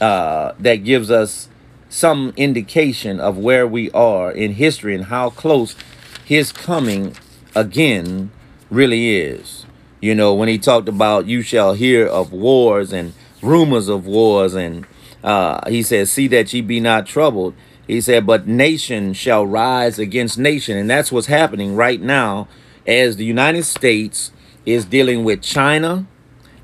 uh, 0.00 0.52
that 0.58 0.76
gives 0.76 1.10
us 1.10 1.48
some 1.88 2.32
indication 2.36 3.20
of 3.20 3.38
where 3.38 3.66
we 3.66 3.90
are 3.92 4.32
in 4.32 4.54
history 4.54 4.94
and 4.94 5.04
how 5.04 5.30
close 5.30 5.76
his 6.24 6.50
coming 6.52 7.14
again 7.54 8.30
really 8.70 9.16
is. 9.16 9.66
You 10.00 10.14
know, 10.14 10.34
when 10.34 10.48
he 10.48 10.58
talked 10.58 10.88
about 10.88 11.26
you 11.26 11.42
shall 11.42 11.74
hear 11.74 12.06
of 12.06 12.32
wars 12.32 12.92
and 12.92 13.14
rumors 13.44 13.88
of 13.88 14.06
wars, 14.06 14.54
and 14.54 14.86
uh, 15.22 15.68
he 15.68 15.82
says, 15.82 16.10
See 16.10 16.28
that 16.28 16.52
ye 16.52 16.60
be 16.60 16.80
not 16.80 17.06
troubled. 17.06 17.54
He 17.86 18.00
said, 18.00 18.26
But 18.26 18.46
nation 18.46 19.12
shall 19.12 19.46
rise 19.46 19.98
against 19.98 20.38
nation. 20.38 20.76
And 20.76 20.88
that's 20.88 21.12
what's 21.12 21.26
happening 21.26 21.76
right 21.76 22.00
now 22.00 22.48
as 22.86 23.16
the 23.16 23.24
United 23.24 23.64
States 23.64 24.30
is 24.66 24.84
dealing 24.84 25.24
with 25.24 25.42
China, 25.42 26.06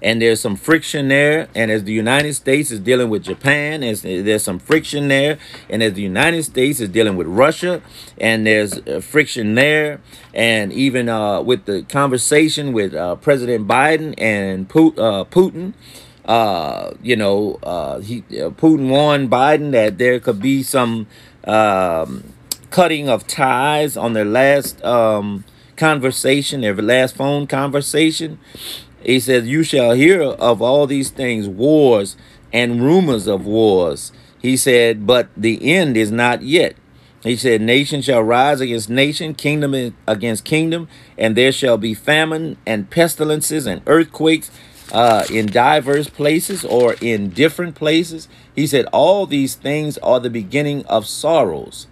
and 0.02 0.22
there's 0.22 0.40
some 0.40 0.56
friction 0.56 1.08
there. 1.08 1.48
And 1.54 1.70
as 1.70 1.84
the 1.84 1.92
United 1.92 2.34
States 2.34 2.70
is 2.70 2.80
dealing 2.80 3.10
with 3.10 3.22
Japan, 3.22 3.82
as 3.82 4.02
there's 4.02 4.42
some 4.42 4.58
friction 4.58 5.08
there. 5.08 5.38
And 5.68 5.82
as 5.82 5.94
the 5.94 6.02
United 6.02 6.44
States 6.44 6.80
is 6.80 6.88
dealing 6.88 7.16
with 7.16 7.26
Russia, 7.26 7.82
and 8.18 8.46
there's 8.46 8.78
uh, 8.78 9.00
friction 9.02 9.54
there. 9.54 10.00
And 10.32 10.72
even 10.72 11.08
uh, 11.08 11.42
with 11.42 11.66
the 11.66 11.82
conversation 11.82 12.72
with 12.72 12.94
uh, 12.94 13.16
President 13.16 13.68
Biden 13.68 14.14
and 14.16 14.66
uh, 14.70 15.24
Putin, 15.24 15.74
uh, 16.30 16.94
you 17.02 17.16
know, 17.16 17.58
uh, 17.64 17.98
he 17.98 18.18
uh, 18.18 18.50
Putin 18.50 18.88
warned 18.88 19.28
Biden 19.28 19.72
that 19.72 19.98
there 19.98 20.20
could 20.20 20.40
be 20.40 20.62
some 20.62 21.08
um, 21.42 22.22
cutting 22.70 23.08
of 23.08 23.26
ties 23.26 23.96
on 23.96 24.12
their 24.12 24.24
last 24.24 24.80
um, 24.84 25.44
conversation, 25.74 26.60
their 26.60 26.76
last 26.76 27.16
phone 27.16 27.48
conversation. 27.48 28.38
He 29.02 29.18
says, 29.18 29.48
You 29.48 29.64
shall 29.64 29.94
hear 29.94 30.22
of 30.22 30.62
all 30.62 30.86
these 30.86 31.10
things, 31.10 31.48
wars 31.48 32.14
and 32.52 32.80
rumors 32.80 33.26
of 33.26 33.44
wars. 33.44 34.12
He 34.40 34.56
said, 34.56 35.08
But 35.08 35.30
the 35.36 35.74
end 35.74 35.96
is 35.96 36.12
not 36.12 36.42
yet. 36.42 36.76
He 37.24 37.34
said, 37.34 37.60
Nation 37.60 38.02
shall 38.02 38.22
rise 38.22 38.60
against 38.60 38.88
nation, 38.88 39.34
kingdom 39.34 39.96
against 40.06 40.44
kingdom, 40.44 40.86
and 41.18 41.36
there 41.36 41.50
shall 41.50 41.76
be 41.76 41.92
famine 41.92 42.56
and 42.64 42.88
pestilences 42.88 43.66
and 43.66 43.82
earthquakes 43.88 44.52
uh, 44.92 45.24
in 45.30 45.46
diverse 45.46 46.08
places 46.08 46.64
or 46.64 46.94
in 47.00 47.30
different 47.30 47.74
places. 47.74 48.28
He 48.54 48.66
said, 48.66 48.86
All 48.92 49.26
these 49.26 49.54
things 49.54 49.98
are 49.98 50.20
the 50.20 50.30
beginning 50.30 50.84
of 50.86 51.06
sorrows. 51.06 51.86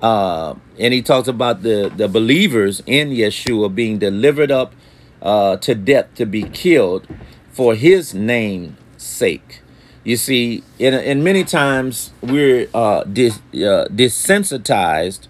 Uh, 0.00 0.54
and 0.78 0.94
he 0.94 1.02
talks 1.02 1.28
about 1.28 1.62
the, 1.62 1.92
the 1.94 2.08
believers 2.08 2.82
in 2.86 3.10
Yeshua 3.10 3.74
being 3.74 3.98
delivered 3.98 4.50
up 4.50 4.74
uh, 5.20 5.56
to 5.58 5.74
death 5.74 6.14
to 6.14 6.24
be 6.24 6.44
killed 6.44 7.06
for 7.50 7.74
his 7.74 8.14
name's 8.14 8.78
sake. 8.96 9.60
You 10.02 10.16
see, 10.16 10.62
in, 10.78 10.94
in 10.94 11.22
many 11.22 11.44
times 11.44 12.12
we're 12.22 12.68
uh, 12.72 13.04
dis, 13.04 13.36
uh, 13.54 13.86
desensitized 13.90 15.28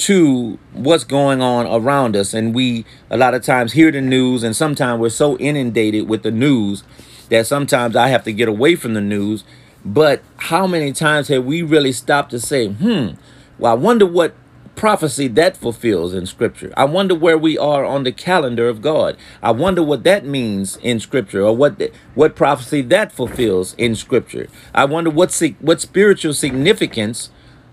to 0.00 0.58
what's 0.72 1.04
going 1.04 1.42
on 1.42 1.66
around 1.66 2.16
us. 2.16 2.32
And 2.34 2.54
we 2.54 2.84
a 3.10 3.16
lot 3.16 3.34
of 3.34 3.42
times 3.42 3.72
hear 3.72 3.90
the 3.90 4.00
news, 4.00 4.42
and 4.42 4.56
sometimes 4.56 5.00
we're 5.00 5.10
so 5.10 5.36
inundated 5.38 6.08
with 6.08 6.22
the 6.22 6.30
news 6.30 6.84
that 7.28 7.46
sometimes 7.46 7.96
I 7.96 8.08
have 8.08 8.24
to 8.24 8.32
get 8.32 8.48
away 8.48 8.76
from 8.76 8.94
the 8.94 9.00
news. 9.00 9.44
But 9.84 10.22
how 10.36 10.66
many 10.66 10.92
times 10.92 11.28
have 11.28 11.44
we 11.44 11.62
really 11.62 11.92
stopped 11.92 12.30
to 12.32 12.40
say, 12.40 12.68
hmm, 12.68 13.10
well, 13.58 13.72
I 13.72 13.74
wonder 13.74 14.06
what 14.06 14.34
prophecy 14.80 15.28
that 15.28 15.58
fulfills 15.58 16.14
in 16.14 16.24
scripture. 16.24 16.72
I 16.74 16.84
wonder 16.86 17.14
where 17.14 17.36
we 17.36 17.58
are 17.58 17.84
on 17.84 18.04
the 18.04 18.12
calendar 18.12 18.66
of 18.66 18.80
God. 18.80 19.14
I 19.42 19.50
wonder 19.50 19.82
what 19.82 20.04
that 20.04 20.24
means 20.24 20.78
in 20.78 21.00
scripture 21.00 21.42
or 21.42 21.54
what 21.54 21.78
the, 21.78 21.92
what 22.14 22.34
prophecy 22.34 22.80
that 22.82 23.12
fulfills 23.12 23.74
in 23.74 23.94
scripture. 23.94 24.48
I 24.74 24.86
wonder 24.86 25.10
what 25.10 25.38
what 25.60 25.82
spiritual 25.82 26.32
significance 26.32 27.28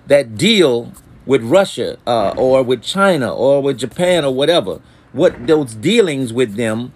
that 0.08 0.36
deal 0.36 0.92
with 1.28 1.44
Russia 1.44 1.98
uh, 2.08 2.34
or 2.38 2.64
with 2.64 2.82
China 2.82 3.34
or 3.34 3.62
with 3.62 3.78
Japan 3.78 4.26
or 4.26 4.34
whatever, 4.34 4.82
what 5.12 5.46
those 5.46 5.76
dealings 5.76 6.34
with 6.34 6.56
them, 6.56 6.94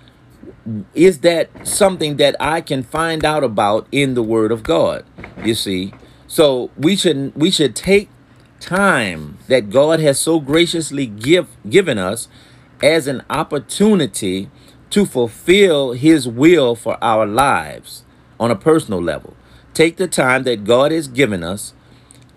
is 0.93 1.19
that 1.19 1.49
something 1.67 2.17
that 2.17 2.35
I 2.39 2.61
can 2.61 2.81
find 2.81 3.23
out 3.25 3.43
about 3.43 3.87
in 3.91 4.15
the 4.15 4.23
Word 4.23 4.51
of 4.51 4.63
God? 4.63 5.05
You 5.43 5.53
see, 5.53 5.93
so 6.27 6.71
we 6.77 6.95
should 6.95 7.35
we 7.35 7.51
should 7.51 7.75
take 7.75 8.09
time 8.59 9.37
that 9.47 9.69
God 9.69 9.99
has 9.99 10.19
so 10.19 10.39
graciously 10.39 11.05
give 11.05 11.47
given 11.69 11.97
us 11.97 12.27
as 12.81 13.07
an 13.07 13.23
opportunity 13.29 14.49
to 14.91 15.05
fulfill 15.05 15.93
His 15.93 16.27
will 16.27 16.75
for 16.75 16.97
our 17.03 17.25
lives 17.25 18.03
on 18.39 18.51
a 18.51 18.55
personal 18.55 19.01
level. 19.01 19.35
Take 19.73 19.97
the 19.97 20.07
time 20.07 20.43
that 20.43 20.63
God 20.63 20.91
has 20.91 21.07
given 21.07 21.43
us 21.43 21.73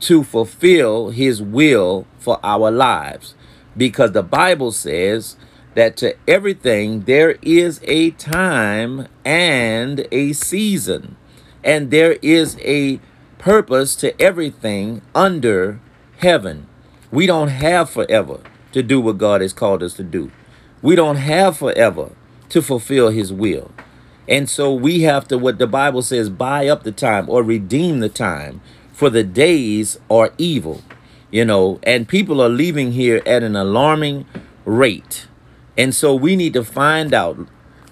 to 0.01 0.23
fulfill 0.23 1.11
his 1.11 1.43
will 1.43 2.07
for 2.19 2.39
our 2.43 2.71
lives. 2.71 3.35
Because 3.77 4.13
the 4.13 4.23
Bible 4.23 4.73
says 4.73 5.37
that 5.75 5.97
to 5.99 6.17
everything 6.29 7.03
there 7.03 7.37
is 7.43 7.81
a 7.85 8.11
time 8.13 9.09
and 9.25 10.07
a 10.13 10.33
season, 10.33 11.17
and 11.63 11.91
there 11.91 12.13
is 12.23 12.57
a 12.61 13.01
purpose 13.39 13.97
to 13.97 14.21
everything 14.21 15.03
under 15.15 15.81
heaven. 16.19 16.67
We 17.11 17.27
don't 17.27 17.49
have 17.49 17.91
forever 17.91 18.41
to 18.73 18.83
do 18.83 19.01
what 19.01 19.19
God 19.19 19.41
has 19.41 19.53
called 19.53 19.83
us 19.83 19.95
to 19.95 20.03
do. 20.05 20.31
We 20.83 20.97
don't 20.97 21.17
have 21.17 21.59
forever 21.59 22.13
to 22.51 22.63
fulfill 22.63 23.11
his 23.11 23.33
will. 23.33 23.71
And 24.29 24.49
so 24.49 24.73
we 24.73 25.03
have 25.03 25.29
to, 25.29 25.39
what 25.39 25.59
the 25.59 25.67
Bible 25.67 26.03
says, 26.03 26.31
buy 26.31 26.69
up 26.69 26.83
the 26.83 26.93
time 26.93 27.29
or 27.29 27.43
redeem 27.43 28.01
the 28.01 28.09
time 28.09 28.61
for 28.95 29.11
the 29.11 29.25
days 29.25 29.99
are 30.09 30.33
evil, 30.39 30.81
you 31.33 31.45
know, 31.45 31.81
and 31.83 32.09
people 32.09 32.41
are 32.41 32.49
leaving 32.49 32.93
here 32.93 33.21
at 33.27 33.43
an 33.43 33.57
alarming 33.57 34.25
rate. 34.65 35.27
And 35.77 35.93
so 35.93 36.15
we 36.15 36.37
need 36.37 36.53
to 36.53 36.63
find 36.63 37.13
out, 37.13 37.37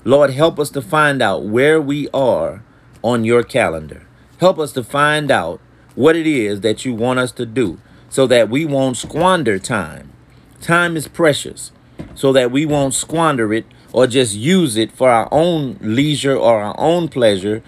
Lord, 0.04 0.30
help 0.30 0.60
us 0.60 0.70
to 0.70 0.80
find 0.80 1.20
out 1.20 1.44
where 1.44 1.80
we 1.80 2.08
are 2.14 2.62
on 3.02 3.24
your 3.24 3.42
calendar. 3.42 4.06
Help 4.38 4.60
us 4.60 4.70
to 4.72 4.84
find 4.84 5.30
out 5.32 5.60
what 5.96 6.14
it 6.14 6.26
is 6.26 6.60
that 6.60 6.84
you 6.84 6.94
want 6.94 7.18
us 7.18 7.32
to 7.32 7.46
do 7.46 7.80
so 8.08 8.28
that 8.28 8.48
we 8.48 8.64
won't 8.64 8.96
squander 8.96 9.58
time. 9.58 10.12
Time 10.60 10.96
is 10.96 11.08
precious 11.08 11.72
so 12.14 12.32
that 12.32 12.52
we 12.52 12.64
won't 12.64 12.94
squander 12.94 13.52
it 13.52 13.66
or 13.92 14.06
just 14.06 14.36
use 14.36 14.76
it 14.76 14.92
for 14.92 15.10
our 15.10 15.28
own 15.32 15.78
leisure 15.80 16.36
or 16.36 16.62
our 16.62 16.74
own 16.78 17.08
pleasure, 17.08 17.60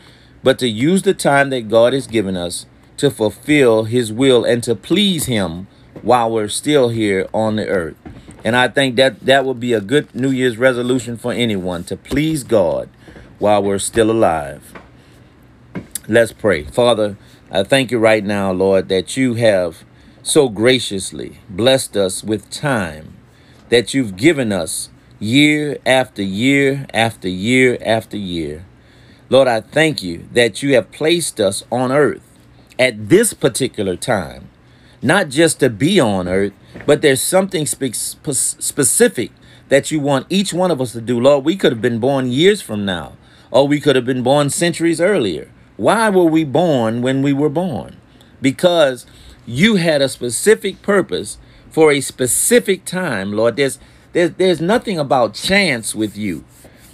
but 0.45 0.57
to 0.61 0.69
use 0.69 1.03
the 1.03 1.15
time 1.15 1.51
that 1.51 1.69
God 1.69 1.93
has 1.93 2.07
given 2.07 2.37
us 2.37 2.67
to 2.97 3.11
fulfill 3.11 3.85
his 3.85 4.13
will 4.13 4.45
and 4.45 4.63
to 4.63 4.75
please 4.75 5.27
him 5.27 5.67
while 6.03 6.31
we're 6.31 6.49
still 6.49 6.91
here 6.91 7.29
on 7.33 7.57
the 7.57 7.67
earth. 7.67 7.97
And 8.45 8.55
I 8.55 8.69
think 8.69 8.97
that 8.97 9.21
that 9.21 9.45
would 9.45 9.59
be 9.59 9.73
a 9.73 9.81
good 9.81 10.15
New 10.15 10.31
Year's 10.31 10.59
resolution 10.59 11.17
for 11.17 11.33
anyone 11.33 11.85
to 11.85 11.97
please 11.97 12.45
God 12.45 12.89
while 13.39 13.63
we're 13.63 13.79
still 13.79 14.11
alive. 14.11 14.75
Let's 16.07 16.33
pray. 16.33 16.65
Father, 16.65 17.17
I 17.51 17.63
thank 17.63 17.91
you 17.91 17.99
right 17.99 18.23
now, 18.23 18.53
Lord, 18.53 18.89
that 18.91 19.17
you 19.17 19.35
have 19.35 19.85
so 20.23 20.49
graciously 20.49 21.39
blessed 21.49 21.97
us 21.97 22.23
with 22.23 22.51
time, 22.51 23.15
that 23.71 23.95
you've 23.95 24.17
given 24.17 24.53
us 24.53 24.91
year 25.19 25.79
after 25.87 26.23
year 26.23 26.87
after 26.93 27.29
year 27.29 27.79
after 27.81 28.19
year. 28.19 28.67
Lord, 29.31 29.49
I 29.49 29.63
thank 29.63 30.03
you 30.03 30.29
that 30.33 30.63
you 30.63 30.75
have 30.75 30.93
placed 30.93 31.41
us 31.41 31.65
on 31.73 31.91
earth 31.91 32.24
at 32.79 33.09
this 33.09 33.35
particular 33.35 33.97
time, 33.97 34.49
not 35.03 35.29
just 35.29 35.61
to 35.61 35.71
be 35.71 36.01
on 36.01 36.29
earth, 36.29 36.53
but 36.87 37.03
there's 37.03 37.23
something 37.23 37.67
spe 37.67 37.95
specific 37.95 39.31
that 39.69 39.91
you 39.91 40.01
want 40.01 40.27
each 40.31 40.53
one 40.55 40.71
of 40.71 40.81
us 40.81 40.93
to 40.93 41.01
do. 41.01 41.21
Lord, 41.21 41.45
we 41.45 41.57
could 41.57 41.73
have 41.73 41.83
been 41.83 42.01
born 42.01 42.31
years 42.31 42.63
from 42.63 42.85
now, 42.85 43.17
or 43.51 43.69
we 43.69 43.81
could 43.81 43.97
have 43.97 44.05
been 44.05 44.23
born 44.23 44.51
centuries 44.51 45.01
earlier, 45.01 45.51
Why 45.77 46.11
were 46.11 46.25
we 46.25 46.45
born 46.45 47.03
when 47.03 47.23
we 47.23 47.33
were 47.33 47.49
born? 47.49 47.97
Because 48.43 49.07
you 49.47 49.77
had 49.77 50.03
a 50.03 50.09
specific 50.09 50.83
purpose 50.83 51.39
for 51.71 51.93
a 51.93 52.01
specific 52.01 52.85
time, 52.85 53.33
Lord. 53.33 53.57
There's 53.57 53.79
there's, 54.13 54.33
there's 54.35 54.61
nothing 54.61 54.99
about 54.99 55.35
chance 55.35 55.95
with 55.95 56.17
you. 56.17 56.45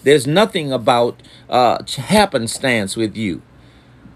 There's 0.05 0.27
nothing 0.27 0.73
about 0.73 1.23
uh, 1.51 1.85
happenstance 1.99 2.97
with 2.97 3.17
you. 3.17 3.43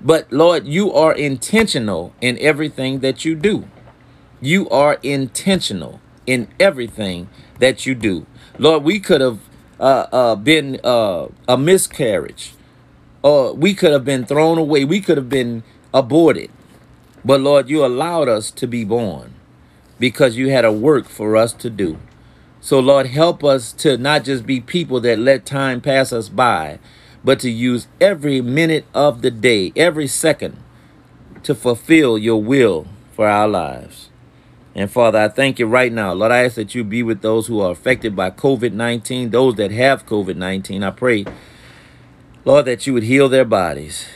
But 0.05 0.31
Lord, 0.31 0.67
you 0.67 0.93
are 0.93 1.15
intentional 1.15 2.13
in 2.21 2.39
everything 2.39 3.01
that 3.01 3.25
you 3.25 3.35
do. 3.35 3.67
You 4.43 4.69
are 4.69 4.99
intentional 5.03 6.01
in 6.27 6.49
everything 6.61 7.31
that 7.59 7.87
you 7.87 7.95
do. 7.95 8.27
Lord, 8.59 8.85
we 8.85 9.01
could 9.01 9.23
have 9.23 9.41
uh, 9.81 10.07
uh, 10.13 10.37
been 10.37 10.79
uh, 10.85 11.29
a 11.49 11.57
miscarriage, 11.57 12.53
or 13.23 13.55
we 13.55 13.75
could 13.75 13.93
have 13.93 14.05
been 14.05 14.27
thrown 14.27 14.59
away. 14.59 14.85
We 14.85 15.01
could 15.01 15.17
have 15.17 15.31
been 15.31 15.65
aborted. 15.95 16.51
But 17.25 17.41
Lord, 17.41 17.71
you 17.71 17.85
allowed 17.85 18.29
us 18.29 18.51
to 18.53 18.67
be 18.67 18.85
born 18.85 19.35
because 19.99 20.37
you 20.37 20.51
had 20.51 20.67
a 20.67 20.73
work 20.73 21.09
for 21.09 21.37
us 21.37 21.55
to 21.55 21.71
do. 21.71 21.99
So, 22.61 22.81
Lord, 22.81 23.07
help 23.07 23.45
us 23.45 23.73
to 23.75 23.97
not 23.99 24.25
just 24.25 24.47
be 24.47 24.61
people 24.61 25.01
that 25.01 25.19
let 25.19 25.47
time 25.47 25.81
pass 25.81 26.13
us 26.13 26.29
by, 26.29 26.79
but 27.25 27.41
to 27.41 27.51
use 27.51 27.89
every 28.01 28.41
minute 28.43 28.85
of 28.93 29.22
the 29.22 29.31
day, 29.31 29.72
every 29.75 30.07
second, 30.07 30.59
to 31.43 31.55
fulfill 31.55 32.18
your 32.18 32.43
will 32.43 32.87
for 33.12 33.27
our 33.27 33.49
lives. 33.49 34.11
And 34.75 34.91
Father, 34.91 35.20
I 35.20 35.29
thank 35.29 35.59
you 35.59 35.66
right 35.66 35.93
now. 35.93 36.12
Lord, 36.12 36.33
I 36.33 36.45
ask 36.45 36.57
that 36.57 36.75
you 36.75 36.85
be 36.85 37.03
with 37.03 37.22
those 37.22 37.47
who 37.47 37.61
are 37.61 37.70
affected 37.70 38.14
by 38.14 38.31
COVID 38.31 38.72
19, 38.72 39.31
those 39.31 39.55
that 39.55 39.70
have 39.70 40.05
COVID 40.05 40.37
19. 40.37 40.83
I 40.83 40.91
pray, 40.91 41.25
Lord, 42.45 42.66
that 42.66 42.87
you 42.87 42.93
would 42.93 43.05
heal 43.05 43.29
their 43.29 43.45
bodies. 43.45 44.07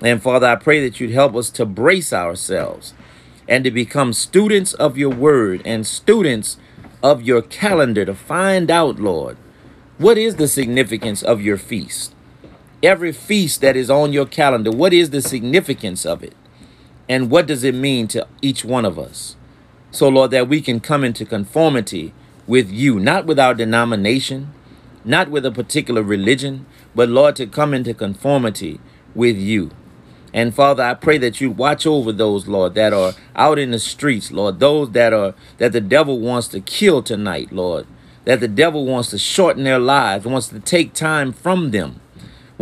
And 0.00 0.22
Father, 0.22 0.46
I 0.46 0.56
pray 0.56 0.82
that 0.88 1.00
you'd 1.00 1.10
help 1.10 1.34
us 1.34 1.50
to 1.50 1.66
brace 1.66 2.12
ourselves 2.12 2.94
and 3.48 3.64
to 3.64 3.70
become 3.70 4.12
students 4.12 4.72
of 4.74 4.96
your 4.96 5.10
word 5.10 5.62
and 5.64 5.86
students 5.86 6.56
of 7.02 7.22
your 7.22 7.42
calendar 7.42 8.04
to 8.04 8.14
find 8.14 8.70
out, 8.70 8.98
Lord, 8.98 9.36
what 9.98 10.16
is 10.16 10.36
the 10.36 10.48
significance 10.48 11.22
of 11.22 11.40
your 11.40 11.58
feast? 11.58 12.14
Every 12.82 13.12
feast 13.12 13.60
that 13.60 13.76
is 13.76 13.90
on 13.90 14.12
your 14.12 14.26
calendar, 14.26 14.70
what 14.72 14.92
is 14.92 15.10
the 15.10 15.22
significance 15.22 16.04
of 16.04 16.22
it? 16.24 16.34
And 17.08 17.30
what 17.30 17.46
does 17.46 17.62
it 17.62 17.74
mean 17.74 18.08
to 18.08 18.26
each 18.40 18.64
one 18.64 18.84
of 18.84 18.98
us? 18.98 19.36
So, 19.92 20.08
Lord, 20.08 20.30
that 20.32 20.48
we 20.48 20.60
can 20.60 20.80
come 20.80 21.04
into 21.04 21.24
conformity 21.24 22.12
with 22.46 22.70
you, 22.70 22.98
not 22.98 23.26
with 23.26 23.38
our 23.38 23.54
denomination, 23.54 24.52
not 25.04 25.30
with 25.30 25.46
a 25.46 25.52
particular 25.52 26.02
religion, 26.02 26.66
but, 26.94 27.08
Lord, 27.08 27.36
to 27.36 27.46
come 27.46 27.72
into 27.72 27.94
conformity 27.94 28.80
with 29.14 29.36
you. 29.36 29.70
And 30.34 30.54
Father, 30.54 30.82
I 30.82 30.94
pray 30.94 31.18
that 31.18 31.40
you 31.40 31.50
watch 31.50 31.86
over 31.86 32.10
those, 32.10 32.48
Lord, 32.48 32.74
that 32.74 32.92
are 32.92 33.12
out 33.36 33.58
in 33.58 33.70
the 33.70 33.78
streets, 33.78 34.32
Lord, 34.32 34.60
those 34.60 34.92
that 34.92 35.12
are 35.12 35.34
that 35.58 35.72
the 35.72 35.80
devil 35.80 36.20
wants 36.20 36.48
to 36.48 36.60
kill 36.60 37.02
tonight, 37.02 37.52
Lord, 37.52 37.86
that 38.24 38.40
the 38.40 38.48
devil 38.48 38.86
wants 38.86 39.10
to 39.10 39.18
shorten 39.18 39.64
their 39.64 39.78
lives, 39.78 40.24
wants 40.24 40.48
to 40.48 40.60
take 40.60 40.94
time 40.94 41.32
from 41.32 41.70
them, 41.70 42.00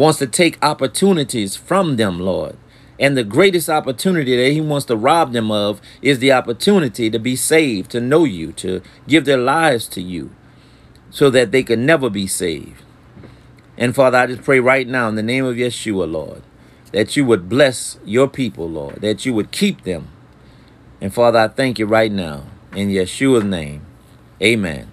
wants 0.00 0.18
to 0.18 0.26
take 0.26 0.58
opportunities 0.64 1.56
from 1.56 1.96
them, 1.96 2.18
Lord. 2.18 2.56
And 2.98 3.16
the 3.16 3.24
greatest 3.24 3.68
opportunity 3.68 4.34
that 4.34 4.52
he 4.52 4.60
wants 4.60 4.86
to 4.86 4.96
rob 4.96 5.32
them 5.32 5.50
of 5.50 5.80
is 6.00 6.18
the 6.18 6.32
opportunity 6.32 7.10
to 7.10 7.18
be 7.18 7.36
saved, 7.36 7.90
to 7.90 8.00
know 8.00 8.24
you, 8.24 8.52
to 8.52 8.80
give 9.06 9.26
their 9.26 9.38
lives 9.38 9.86
to 9.88 10.00
you, 10.00 10.30
so 11.10 11.28
that 11.30 11.52
they 11.52 11.62
can 11.62 11.84
never 11.84 12.08
be 12.08 12.26
saved. 12.26 12.82
And 13.76 13.94
Father, 13.94 14.18
I 14.18 14.26
just 14.26 14.42
pray 14.42 14.58
right 14.58 14.88
now 14.88 15.08
in 15.08 15.16
the 15.16 15.22
name 15.22 15.44
of 15.44 15.56
Yeshua, 15.56 16.10
Lord, 16.10 16.42
that 16.92 17.14
you 17.16 17.26
would 17.26 17.48
bless 17.48 17.98
your 18.04 18.26
people, 18.26 18.68
Lord, 18.68 19.02
that 19.02 19.26
you 19.26 19.34
would 19.34 19.50
keep 19.50 19.84
them. 19.84 20.08
And 21.00 21.12
Father, 21.12 21.38
I 21.38 21.48
thank 21.48 21.78
you 21.78 21.86
right 21.86 22.10
now 22.10 22.44
in 22.74 22.88
Yeshua's 22.88 23.44
name. 23.44 23.84
Amen. 24.42 24.92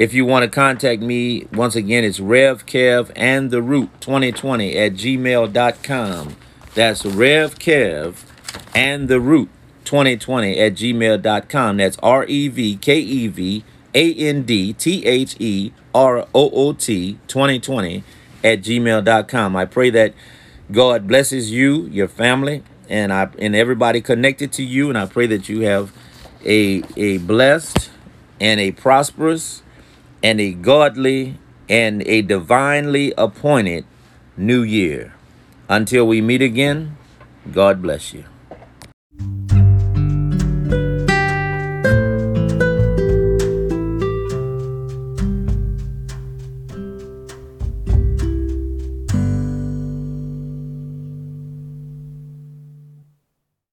If 0.00 0.14
you 0.14 0.24
want 0.24 0.44
to 0.44 0.48
contact 0.48 1.02
me, 1.02 1.46
once 1.52 1.76
again, 1.76 2.04
it's 2.04 2.20
RevKev 2.20 3.12
and 3.14 3.50
the 3.50 3.60
Root 3.60 3.90
2020 4.00 4.74
at 4.74 4.94
gmail.com. 4.94 6.36
That's 6.74 7.02
RevKev 7.02 8.14
and 8.74 9.08
the 9.08 9.20
Root 9.20 9.50
2020 9.84 10.58
at 10.58 10.72
gmail.com. 10.72 11.76
That's 11.76 11.98
R 12.02 12.24
E 12.24 12.48
V 12.48 12.76
K 12.76 12.98
E 12.98 13.26
V 13.26 13.62
A 13.94 14.14
N 14.14 14.44
D 14.44 14.72
T 14.72 15.04
H 15.04 15.36
E 15.38 15.74
R 15.94 16.20
O 16.34 16.50
O 16.50 16.72
T 16.72 17.18
2020 17.26 18.02
at 18.42 18.62
gmail.com. 18.62 19.54
I 19.54 19.66
pray 19.66 19.90
that 19.90 20.14
God 20.72 21.08
blesses 21.08 21.50
you, 21.52 21.82
your 21.88 22.08
family, 22.08 22.62
and 22.88 23.12
I 23.12 23.28
and 23.38 23.54
everybody 23.54 24.00
connected 24.00 24.50
to 24.52 24.62
you. 24.62 24.88
And 24.88 24.96
I 24.96 25.04
pray 25.04 25.26
that 25.26 25.50
you 25.50 25.60
have 25.66 25.92
a 26.42 26.82
a 26.96 27.18
blessed 27.18 27.90
and 28.40 28.58
a 28.60 28.70
prosperous 28.72 29.62
and 30.22 30.40
a 30.40 30.52
godly 30.52 31.36
and 31.68 32.02
a 32.06 32.22
divinely 32.22 33.12
appointed 33.16 33.84
new 34.36 34.62
year. 34.62 35.14
Until 35.68 36.06
we 36.06 36.20
meet 36.20 36.42
again, 36.42 36.96
God 37.52 37.80
bless 37.80 38.12
you. 38.12 38.29